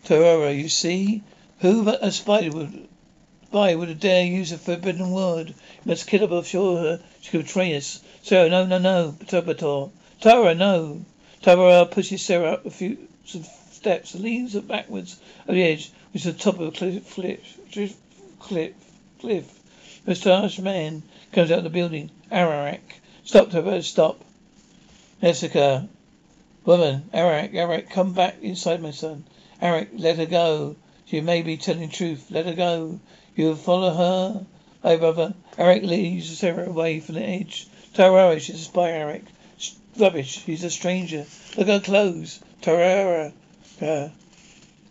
Tororo, 0.06 0.58
you 0.58 0.70
see? 0.70 1.24
Who 1.60 1.84
but 1.84 2.02
a 2.02 2.10
spider 2.10 2.52
would 2.52 2.88
spy 3.51 3.75
would 3.75 3.99
dare 3.99 4.23
use 4.23 4.53
a 4.53 4.57
forbidden 4.57 5.11
word? 5.11 5.49
You 5.49 5.55
must 5.83 6.07
kill 6.07 6.21
her 6.21 6.27
before 6.27 6.77
her 6.77 6.93
uh, 6.93 6.97
she 7.19 7.31
could 7.31 7.45
betray 7.45 7.75
us. 7.75 8.01
Sarah, 8.23 8.47
no, 8.47 8.65
no, 8.65 8.77
no. 8.77 9.17
Saboteur. 9.27 9.89
Tara, 10.21 10.55
no. 10.55 11.03
Tara 11.41 11.85
pushes 11.85 12.21
Sarah 12.21 12.53
up 12.53 12.65
a 12.65 12.69
few 12.69 12.97
steps 13.25 14.13
and 14.13 14.23
leans 14.23 14.53
her 14.53 14.61
backwards 14.61 15.19
over 15.43 15.53
the 15.53 15.63
edge, 15.63 15.91
which 16.13 16.25
is 16.25 16.33
the 16.33 16.39
top 16.41 16.61
of 16.61 16.69
a 16.69 16.71
cliff, 16.71 17.13
cliff, 17.13 17.97
cliff, 18.39 18.73
cliff. 19.19 19.59
Moustache 20.07 20.59
man 20.59 21.03
comes 21.33 21.51
out 21.51 21.57
of 21.57 21.65
the 21.65 21.69
building. 21.69 22.09
Ararak. 22.31 22.79
Stop, 23.25 23.51
Tara, 23.51 23.83
stop. 23.83 24.23
Jessica. 25.19 25.89
Woman, 26.63 27.09
Arak, 27.13 27.53
Arak, 27.53 27.89
come 27.89 28.13
back 28.13 28.37
inside, 28.41 28.81
my 28.81 28.91
son. 28.91 29.25
Arak, 29.61 29.89
let 29.97 30.15
her 30.15 30.25
go. 30.25 30.77
She 31.05 31.19
may 31.19 31.41
be 31.41 31.57
telling 31.57 31.89
truth. 31.89 32.27
Let 32.29 32.45
her 32.45 32.53
go. 32.53 33.01
You 33.36 33.56
follow 33.56 33.94
her? 33.94 34.46
My 34.84 34.98
brother. 34.98 35.34
Eric 35.58 35.84
leads 35.84 36.38
Sarah 36.38 36.67
away 36.67 37.00
from 37.00 37.15
the 37.15 37.24
edge. 37.24 37.67
Tarara, 37.94 38.39
she's 38.39 38.56
a 38.56 38.60
spy, 38.60 38.91
Arak. 39.00 39.22
Rubbish. 39.98 40.44
She's 40.46 40.63
a 40.63 40.70
stranger. 40.70 41.26
Look 41.56 41.67
at 41.67 41.74
her 41.74 41.80
clothes. 41.80 42.39
Tarara. 42.62 43.32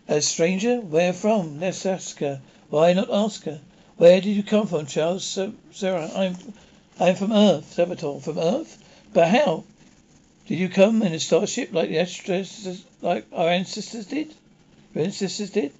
A 0.07 0.21
stranger? 0.21 0.81
Where 0.81 1.13
from? 1.13 1.59
Let's 1.59 1.85
ask 1.85 2.17
her. 2.19 2.41
Why 2.69 2.93
not 2.93 3.09
ask 3.11 3.43
her? 3.43 3.61
Where 3.97 4.19
did 4.19 4.31
you 4.31 4.43
come 4.43 4.65
from, 4.65 4.87
Charles? 4.87 5.23
So, 5.23 5.53
Sarah, 5.71 6.09
I'm, 6.15 6.35
I'm 6.99 7.15
from 7.15 7.31
Earth. 7.31 7.73
Saboteur, 7.73 8.19
from 8.21 8.39
Earth? 8.39 8.77
But 9.13 9.27
how? 9.27 9.65
Did 10.47 10.57
you 10.57 10.69
come 10.69 11.03
in 11.03 11.13
a 11.13 11.19
starship 11.19 11.73
like 11.73 11.89
the 11.89 11.99
ancestors, 11.99 12.83
like 13.01 13.27
our 13.31 13.49
ancestors 13.49 14.07
did? 14.07 14.33
Your 14.95 15.05
ancestors 15.05 15.51
did? 15.51 15.73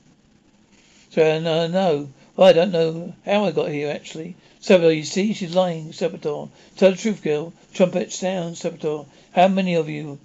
So, 1.09 1.39
no, 1.39 1.67
no. 1.67 2.09
Well, 2.35 2.47
I 2.47 2.53
don't 2.53 2.71
know 2.71 3.13
how 3.25 3.45
I 3.45 3.51
got 3.51 3.69
here, 3.69 3.91
actually. 3.91 4.35
Saboteur, 4.59 4.91
you 4.91 5.03
see, 5.03 5.33
she's 5.33 5.55
lying, 5.55 5.91
Saboteur. 5.91 6.49
Tell 6.77 6.91
the 6.91 6.97
truth, 6.97 7.23
girl. 7.23 7.53
Trumpet 7.73 8.11
sound, 8.11 8.57
Saboteur. 8.57 9.05
How 9.33 9.47
many 9.47 9.75
of 9.75 9.89
you? 9.89 10.19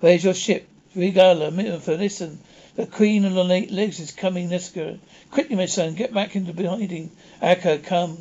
Where's 0.00 0.24
your 0.24 0.34
ship? 0.34 0.68
Regala, 0.96 1.80
for 1.80 1.96
listen. 1.96 2.38
The 2.76 2.86
queen 2.86 3.24
of 3.24 3.34
the 3.34 3.52
eight 3.52 3.70
legs 3.70 4.00
is 4.00 4.12
coming, 4.12 4.48
Neska. 4.48 4.98
Quickly, 5.30 5.56
my 5.56 5.66
son, 5.66 5.94
get 5.94 6.14
back 6.14 6.36
into 6.36 6.52
hiding. 6.52 7.10
Akka, 7.42 7.78
come. 7.78 8.16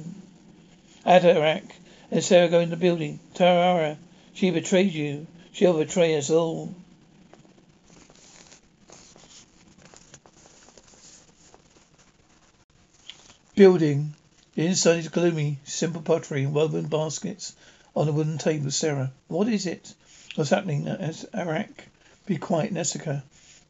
Atarak 1.06 1.64
and 2.12 2.24
Sarah 2.24 2.50
go 2.50 2.60
in 2.60 2.70
the 2.70 2.76
building. 2.76 3.20
Tarara, 3.36 3.98
she 4.34 4.50
betrayed 4.52 4.94
you. 4.94 5.28
She'll 5.52 5.78
betray 5.78 6.18
us 6.18 6.30
all. 6.30 6.74
Building. 13.60 14.14
The 14.56 14.68
inside 14.68 15.00
is 15.00 15.10
gloomy. 15.10 15.58
Simple 15.66 16.02
pottery 16.02 16.46
and 16.46 16.54
woven 16.54 16.88
baskets 16.88 17.54
on 17.94 18.08
a 18.08 18.12
wooden 18.14 18.38
table. 18.38 18.72
Sarah. 18.72 19.12
What 19.28 19.50
is 19.50 19.66
it? 19.66 19.94
What's 20.36 20.52
happening? 20.52 20.88
As 20.88 21.26
Arak. 21.34 21.90
Be 22.26 22.38
quiet, 22.38 22.72
Nessica. 22.72 23.22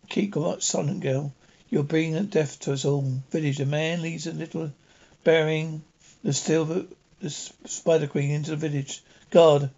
Keep 0.08 0.34
quiet, 0.34 0.62
silent 0.62 1.00
girl. 1.00 1.34
You're 1.72 1.82
bringing 1.82 2.24
death 2.28 2.60
to 2.60 2.74
us 2.74 2.86
all. 2.86 3.02
Village. 3.32 3.60
A 3.62 3.66
man 3.66 4.04
leads 4.04 4.28
a 4.28 4.32
little 4.32 4.72
bearing 5.24 5.82
the 6.24 6.34
silver 6.34 6.86
the 7.20 7.32
spider 7.32 8.06
queen 8.06 8.30
into 8.30 8.52
the 8.52 8.58
village. 8.58 9.02
Guard. 9.32 9.72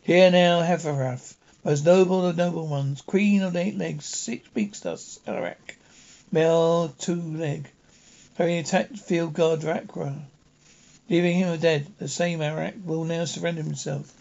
Here 0.00 0.30
now, 0.30 0.62
Hefarath, 0.62 1.34
most 1.62 1.84
noble 1.84 2.24
of 2.24 2.38
noble 2.38 2.68
ones, 2.68 3.02
queen 3.02 3.42
of 3.42 3.54
eight 3.54 3.76
legs, 3.76 4.06
six 4.06 4.48
speaks 4.48 4.80
thus, 4.80 5.20
Alarak. 5.26 5.76
Male 6.32 6.88
two 6.98 7.20
leg. 7.20 7.68
Having 8.38 8.58
attacked 8.58 8.98
field 9.00 9.34
guard 9.34 9.62
Rakra. 9.62 10.14
Leaving 11.10 11.38
him 11.38 11.58
dead, 11.58 11.88
the 11.98 12.06
same 12.06 12.40
Arak 12.40 12.74
will 12.84 13.02
now 13.02 13.24
surrender 13.24 13.64
himself. 13.64 14.14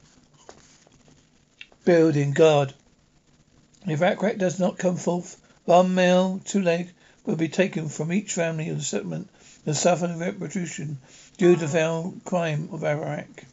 Building 1.86 2.32
guard. 2.32 2.74
If 3.86 4.00
Rakrak 4.00 4.40
does 4.40 4.58
not 4.58 4.80
come 4.80 4.98
forth, 4.98 5.40
one 5.66 5.94
male 5.94 6.42
two 6.44 6.64
leg 6.64 6.90
will 7.28 7.36
be 7.36 7.48
taken 7.48 7.90
from 7.90 8.12
each 8.12 8.34
family 8.34 8.70
of 8.70 8.80
the 8.80 8.84
settlement 8.84 9.30
and 9.68 9.78
suffer 9.78 10.08
retribution 10.18 10.98
due 11.38 11.54
to 11.54 11.62
the 11.62 11.68
foul 11.68 12.16
crime 12.26 12.70
of 12.72 12.84
Arak. 12.84 13.46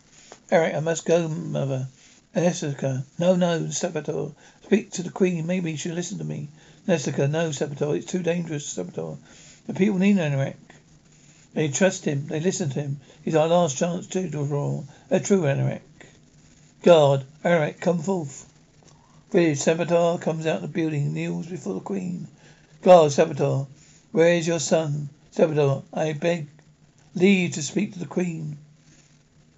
Arak, 0.51 0.75
I 0.75 0.81
must 0.81 1.05
go, 1.05 1.29
mother. 1.29 1.89
Nessica, 2.35 3.05
no, 3.19 3.37
no, 3.37 3.65
Sabator. 3.65 4.33
Speak 4.65 4.93
to 4.93 5.03
the 5.03 5.11
queen. 5.11 5.47
Maybe 5.47 5.77
she'll 5.77 5.95
listen 5.95 6.17
to 6.17 6.25
me. 6.25 6.49
Nessica, 6.87 7.29
no, 7.29 7.51
Sabator. 7.51 7.95
It's 7.99 8.11
too 8.11 8.23
dangerous, 8.23 8.73
Sabator. 8.73 9.19
The 9.67 9.75
people 9.75 9.99
need 9.99 10.19
Arak. 10.19 10.57
They 11.55 11.69
trust 11.69 12.05
him. 12.05 12.27
They 12.27 12.41
listen 12.41 12.71
to 12.71 12.81
him. 12.81 13.01
He's 13.23 13.35
our 13.35 13.49
last 13.49 13.79
chance 13.79 14.07
to 14.09 14.29
draw. 14.29 14.85
A 15.11 15.21
true 15.21 15.47
Arak. 15.47 15.83
Guard, 16.83 17.25
Arak, 17.43 17.81
come 17.81 18.01
forth. 18.01 18.47
Village, 19.31 19.59
Sabator 19.59 20.21
comes 20.21 20.47
out 20.47 20.57
of 20.57 20.63
the 20.63 20.69
building, 20.69 21.15
kneels 21.15 21.47
before 21.47 21.75
the 21.75 21.81
queen. 21.81 22.29
Guard, 22.83 23.11
Sabator, 23.11 23.67
where 24.13 24.35
is 24.35 24.47
your 24.47 24.61
son? 24.61 25.09
Sabator, 25.35 25.83
I 25.93 26.13
beg 26.13 26.49
leave 27.15 27.53
to 27.53 27.63
speak 27.63 27.95
to 27.95 27.99
the 27.99 28.07
queen. 28.07 28.59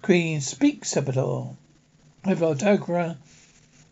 Queen, 0.01 0.39
speak. 0.41 0.83
Sabator, 0.83 1.55
Dogra 2.23 3.17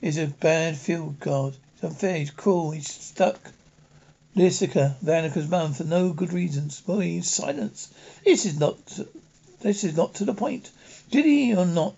is 0.02 0.18
a 0.18 0.28
bad 0.28 0.78
field 0.78 1.20
guard. 1.20 1.56
He's 1.74 1.84
unfair, 1.84 2.20
he's 2.20 2.32
cruel, 2.32 2.72
he's 2.72 2.90
stuck. 2.90 3.40
Lysica, 4.36 4.98
Vanika's 5.02 5.48
mum, 5.48 5.74
for 5.74 5.86
no 5.86 6.12
good 6.12 6.34
reasons. 6.34 6.82
Boy, 6.82 7.22
silence. 7.22 7.88
This 8.26 8.46
is 8.46 8.60
not 8.60 8.78
this 9.62 9.84
is 9.86 9.96
not 9.96 10.16
to 10.16 10.26
the 10.26 10.34
point. 10.34 10.70
Did 11.10 11.24
he 11.24 11.56
or 11.56 11.66
not 11.66 11.96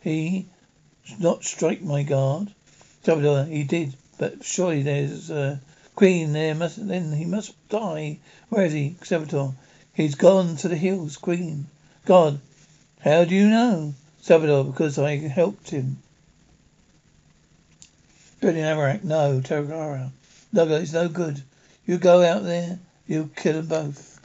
he 0.00 0.46
not 1.18 1.44
strike 1.44 1.82
my 1.82 2.02
guard? 2.02 2.54
Salvador, 3.02 3.40
uh, 3.40 3.44
he 3.44 3.64
did, 3.64 3.94
but 4.16 4.44
surely 4.44 4.82
there's 4.82 5.30
a 5.30 5.60
queen 5.94 6.32
there 6.32 6.54
must 6.54 6.88
then 6.88 7.12
he 7.12 7.26
must 7.26 7.52
die. 7.68 8.18
Where 8.48 8.64
is 8.64 8.72
he? 8.72 8.96
Salvador. 9.02 9.54
He's 9.92 10.14
gone 10.14 10.56
to 10.56 10.68
the 10.68 10.76
hills, 10.76 11.18
Queen. 11.18 11.66
God. 12.06 12.40
How 13.00 13.24
do 13.24 13.34
you 13.34 13.48
know? 13.48 13.94
Salvador, 14.22 14.64
because 14.64 14.98
I 14.98 15.16
helped 15.16 15.70
him. 15.70 15.98
Building 18.40 18.62
Amarak, 18.62 19.04
no, 19.04 19.40
Taragara. 19.40 20.10
No, 20.52 20.66
it's 20.66 20.92
no 20.92 21.08
good. 21.08 21.42
You 21.86 21.98
go 21.98 22.22
out 22.22 22.42
there, 22.42 22.78
you 23.06 23.30
kill 23.36 23.62
them 23.62 23.66
both. 23.66 24.20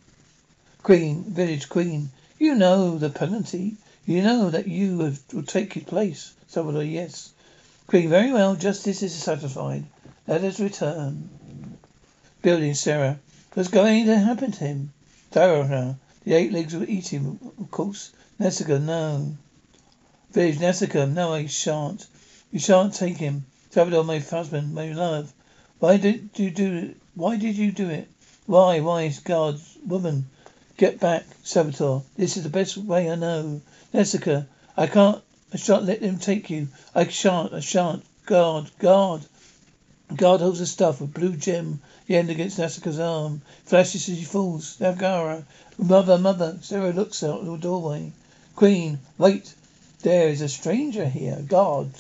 Queen, 0.82 1.24
village 1.24 1.70
queen, 1.70 2.10
you 2.40 2.56
know 2.56 2.98
the 2.98 3.10
penalty. 3.10 3.78
You 4.06 4.22
know 4.22 4.50
that 4.50 4.68
you 4.68 5.00
have, 5.00 5.20
will 5.34 5.44
take 5.44 5.74
his 5.74 5.84
place. 5.84 6.34
Salvador, 6.48 6.84
yes. 6.84 7.32
Queen, 7.88 8.10
very 8.10 8.32
well, 8.32 8.56
justice 8.56 9.02
is 9.02 9.14
satisfied. 9.14 9.86
Let 10.28 10.44
us 10.44 10.60
return. 10.60 11.30
Building 12.42 12.74
Sarah. 12.74 13.20
What's 13.54 13.70
going 13.70 14.06
to 14.06 14.18
happen 14.18 14.52
to 14.52 14.64
him? 14.64 14.94
Sarah, 15.32 15.98
the 16.24 16.34
eight 16.34 16.52
legs 16.52 16.76
will 16.76 16.90
eat 16.90 17.08
him, 17.08 17.40
of 17.60 17.72
course. 17.72 18.12
Nessica, 18.40 18.80
no. 18.80 19.38
Village 20.32 20.60
Nessica, 20.60 21.06
no, 21.08 21.34
I 21.34 21.46
shan't. 21.46 22.06
You 22.52 22.60
shan't 22.60 22.94
take 22.94 23.18
him. 23.18 23.46
Salvador, 23.70 24.04
my 24.04 24.20
husband, 24.20 24.74
my 24.74 24.92
love. 24.92 25.32
Why 25.80 25.98
did 25.98 26.30
you 26.36 26.52
do 26.52 26.74
it? 26.74 26.98
Why 27.16 27.36
did 27.36 27.58
you 27.58 27.72
do 27.72 27.90
it? 27.90 28.08
Why, 28.46 28.80
why, 28.80 29.14
God's 29.26 29.78
woman? 29.86 30.30
Get 30.78 31.02
back, 31.02 31.26
Salvatore. 31.44 32.04
This 32.16 32.38
is 32.38 32.44
the 32.44 32.50
best 32.50 32.78
way 32.78 33.12
I 33.12 33.16
know. 33.16 33.62
Nessica, 33.94 34.48
I 34.78 34.88
can't, 34.88 35.22
I 35.54 35.58
shan't 35.58 35.84
let 35.84 36.00
them 36.00 36.18
take 36.18 36.50
you. 36.50 36.70
I 36.94 37.08
shan't, 37.08 37.54
I 37.54 37.60
shan't. 37.60 38.06
God, 38.26 38.72
God. 38.80 39.26
God 40.16 40.40
holds 40.40 40.60
the 40.60 40.66
stuff, 40.66 41.02
a 41.02 41.08
blue 41.08 41.36
gem, 41.36 41.82
the 42.08 42.16
end 42.16 42.30
against 42.30 42.58
Nessica's 42.58 43.00
arm. 43.00 43.42
Flashes 43.66 44.08
as 44.08 44.18
he 44.18 44.24
falls. 44.24 44.78
Navgara. 44.80 45.44
Mother, 45.78 46.18
mother. 46.18 46.58
Sarah 46.62 46.94
looks 46.94 47.24
out 47.24 47.44
the 47.44 47.58
doorway. 47.58 48.14
Queen, 48.56 49.00
wait. 49.18 49.54
There 50.04 50.30
is 50.30 50.42
a 50.42 50.48
stranger 50.48 51.10
here. 51.10 51.44
God. 51.46 51.92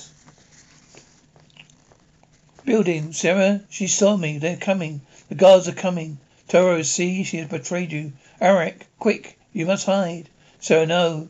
Building. 2.65 3.13
Sarah, 3.13 3.61
she 3.69 3.85
saw 3.85 4.17
me. 4.17 4.39
They're 4.39 4.57
coming. 4.57 5.01
The 5.29 5.35
guards 5.35 5.67
are 5.67 5.71
coming. 5.71 6.17
Toro, 6.47 6.81
see, 6.81 7.23
she 7.23 7.37
has 7.37 7.47
betrayed 7.47 7.91
you. 7.91 8.13
Arak, 8.41 8.87
quick, 8.97 9.37
you 9.53 9.67
must 9.67 9.85
hide. 9.85 10.29
Sarah, 10.59 10.87
no. 10.87 11.29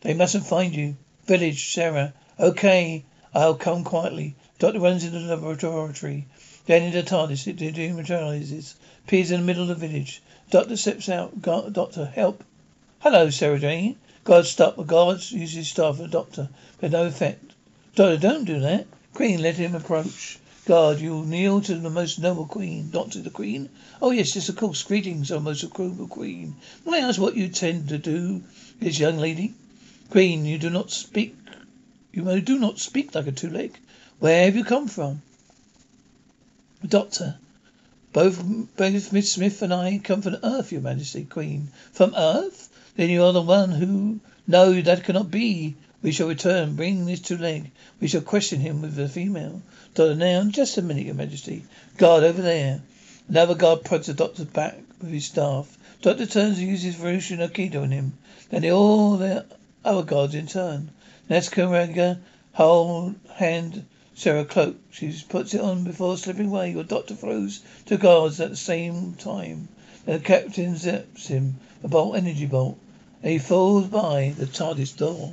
They 0.00 0.14
mustn't 0.14 0.46
find 0.46 0.74
you. 0.74 0.96
Village, 1.26 1.74
Sarah. 1.74 2.14
Okay, 2.40 3.04
I'll 3.34 3.54
come 3.54 3.84
quietly. 3.84 4.34
Doctor 4.58 4.80
runs 4.80 5.04
into 5.04 5.18
the 5.18 5.36
laboratory. 5.36 6.26
Then 6.64 6.82
into 6.84 7.02
TARDIS, 7.02 7.46
it 7.46 7.56
dematerializes. 7.56 8.74
Appears 9.04 9.30
in 9.30 9.40
the 9.40 9.46
middle 9.46 9.62
of 9.64 9.68
the 9.68 9.86
village. 9.86 10.22
Doctor 10.50 10.78
steps 10.78 11.10
out. 11.10 11.42
God, 11.42 11.74
doctor, 11.74 12.06
help. 12.06 12.44
Hello, 13.00 13.28
Sarah 13.28 13.58
Jane. 13.58 13.96
Guard 14.24 14.46
stop. 14.46 14.76
The 14.76 14.84
guard 14.84 15.20
uses 15.32 15.68
staff 15.68 15.96
for 15.96 16.02
the 16.02 16.08
doctor, 16.08 16.48
but 16.80 16.92
no 16.92 17.04
effect. 17.04 17.52
Doctor, 17.94 18.16
don't 18.16 18.44
do 18.44 18.60
that. 18.60 18.86
Queen, 19.12 19.42
let 19.42 19.56
him 19.56 19.74
approach. 19.74 20.38
Guard, 20.64 21.00
you 21.00 21.24
kneel 21.24 21.60
to 21.62 21.74
the 21.74 21.90
most 21.90 22.20
noble 22.20 22.46
queen. 22.46 22.88
not 22.94 23.10
to 23.10 23.18
the 23.18 23.30
queen? 23.30 23.68
Oh, 24.00 24.12
yes, 24.12 24.36
yes, 24.36 24.48
of 24.48 24.54
course. 24.54 24.84
Greetings, 24.84 25.32
O 25.32 25.40
most 25.40 25.64
noble 25.76 26.06
queen. 26.06 26.54
May 26.86 27.02
I 27.02 27.08
ask 27.08 27.20
what 27.20 27.36
you 27.36 27.48
tend 27.48 27.88
to 27.88 27.98
do, 27.98 28.44
this 28.78 29.00
young 29.00 29.18
lady? 29.18 29.54
Queen, 30.10 30.44
you 30.44 30.58
do 30.58 30.70
not 30.70 30.92
speak. 30.92 31.34
You 32.12 32.40
do 32.40 32.60
not 32.60 32.78
speak 32.78 33.12
like 33.12 33.26
a 33.26 33.32
two-leg. 33.32 33.76
Where 34.20 34.44
have 34.44 34.54
you 34.54 34.62
come 34.62 34.86
from? 34.86 35.22
Doctor, 36.86 37.38
both 38.12 38.40
both 38.76 39.12
Miss 39.12 39.32
Smith 39.32 39.62
and 39.62 39.74
I 39.74 39.98
come 39.98 40.22
from 40.22 40.36
Earth, 40.44 40.70
Your 40.70 40.82
Majesty, 40.82 41.24
Queen. 41.24 41.70
From 41.92 42.14
Earth? 42.16 42.68
Then 42.94 43.10
you 43.10 43.24
are 43.24 43.32
the 43.32 43.42
one 43.42 43.70
who. 43.70 44.20
No, 44.46 44.80
that 44.80 45.02
cannot 45.02 45.28
be. 45.28 45.74
We 46.02 46.10
shall 46.10 46.26
return. 46.26 46.74
bringing 46.74 47.06
this 47.06 47.20
two 47.20 47.36
leg. 47.36 47.70
We 48.00 48.08
shall 48.08 48.22
question 48.22 48.58
him 48.58 48.82
with 48.82 48.96
the 48.96 49.08
female. 49.08 49.62
Doctor, 49.94 50.16
now, 50.16 50.42
just 50.44 50.76
a 50.76 50.82
minute, 50.82 51.06
Your 51.06 51.14
Majesty. 51.14 51.62
Guard 51.96 52.24
over 52.24 52.42
there. 52.42 52.82
Another 53.28 53.54
guard 53.54 53.84
prods 53.84 54.08
the 54.08 54.14
doctor's 54.14 54.46
back 54.46 54.78
with 55.00 55.12
his 55.12 55.26
staff. 55.26 55.78
Doctor 56.00 56.26
turns 56.26 56.58
and 56.58 56.66
uses 56.66 56.96
Venusian 56.96 57.38
Aikido 57.38 57.82
on 57.82 57.92
him. 57.92 58.14
Then 58.50 58.68
all 58.68 59.16
the 59.16 59.46
other 59.84 60.02
guards 60.02 60.34
in 60.34 60.48
turn. 60.48 60.90
Nesca 61.30 61.70
Ranga 61.70 62.18
hold 62.52 63.14
hand 63.36 63.84
Sarah 64.16 64.44
cloak. 64.44 64.78
She 64.90 65.16
puts 65.28 65.54
it 65.54 65.60
on 65.60 65.84
before 65.84 66.18
slipping 66.18 66.48
away. 66.48 66.72
Your 66.72 66.82
doctor 66.82 67.14
throws 67.14 67.60
two 67.86 67.96
guards 67.96 68.40
at 68.40 68.50
the 68.50 68.56
same 68.56 69.14
time. 69.14 69.68
Then 70.04 70.18
the 70.18 70.24
captain 70.24 70.74
zaps 70.74 71.28
him 71.28 71.60
a 71.84 71.86
bolt, 71.86 72.16
energy 72.16 72.46
bolt, 72.46 72.76
and 73.22 73.30
he 73.30 73.38
falls 73.38 73.86
by 73.86 74.34
the 74.36 74.46
TARDIS 74.46 74.96
door. 74.96 75.32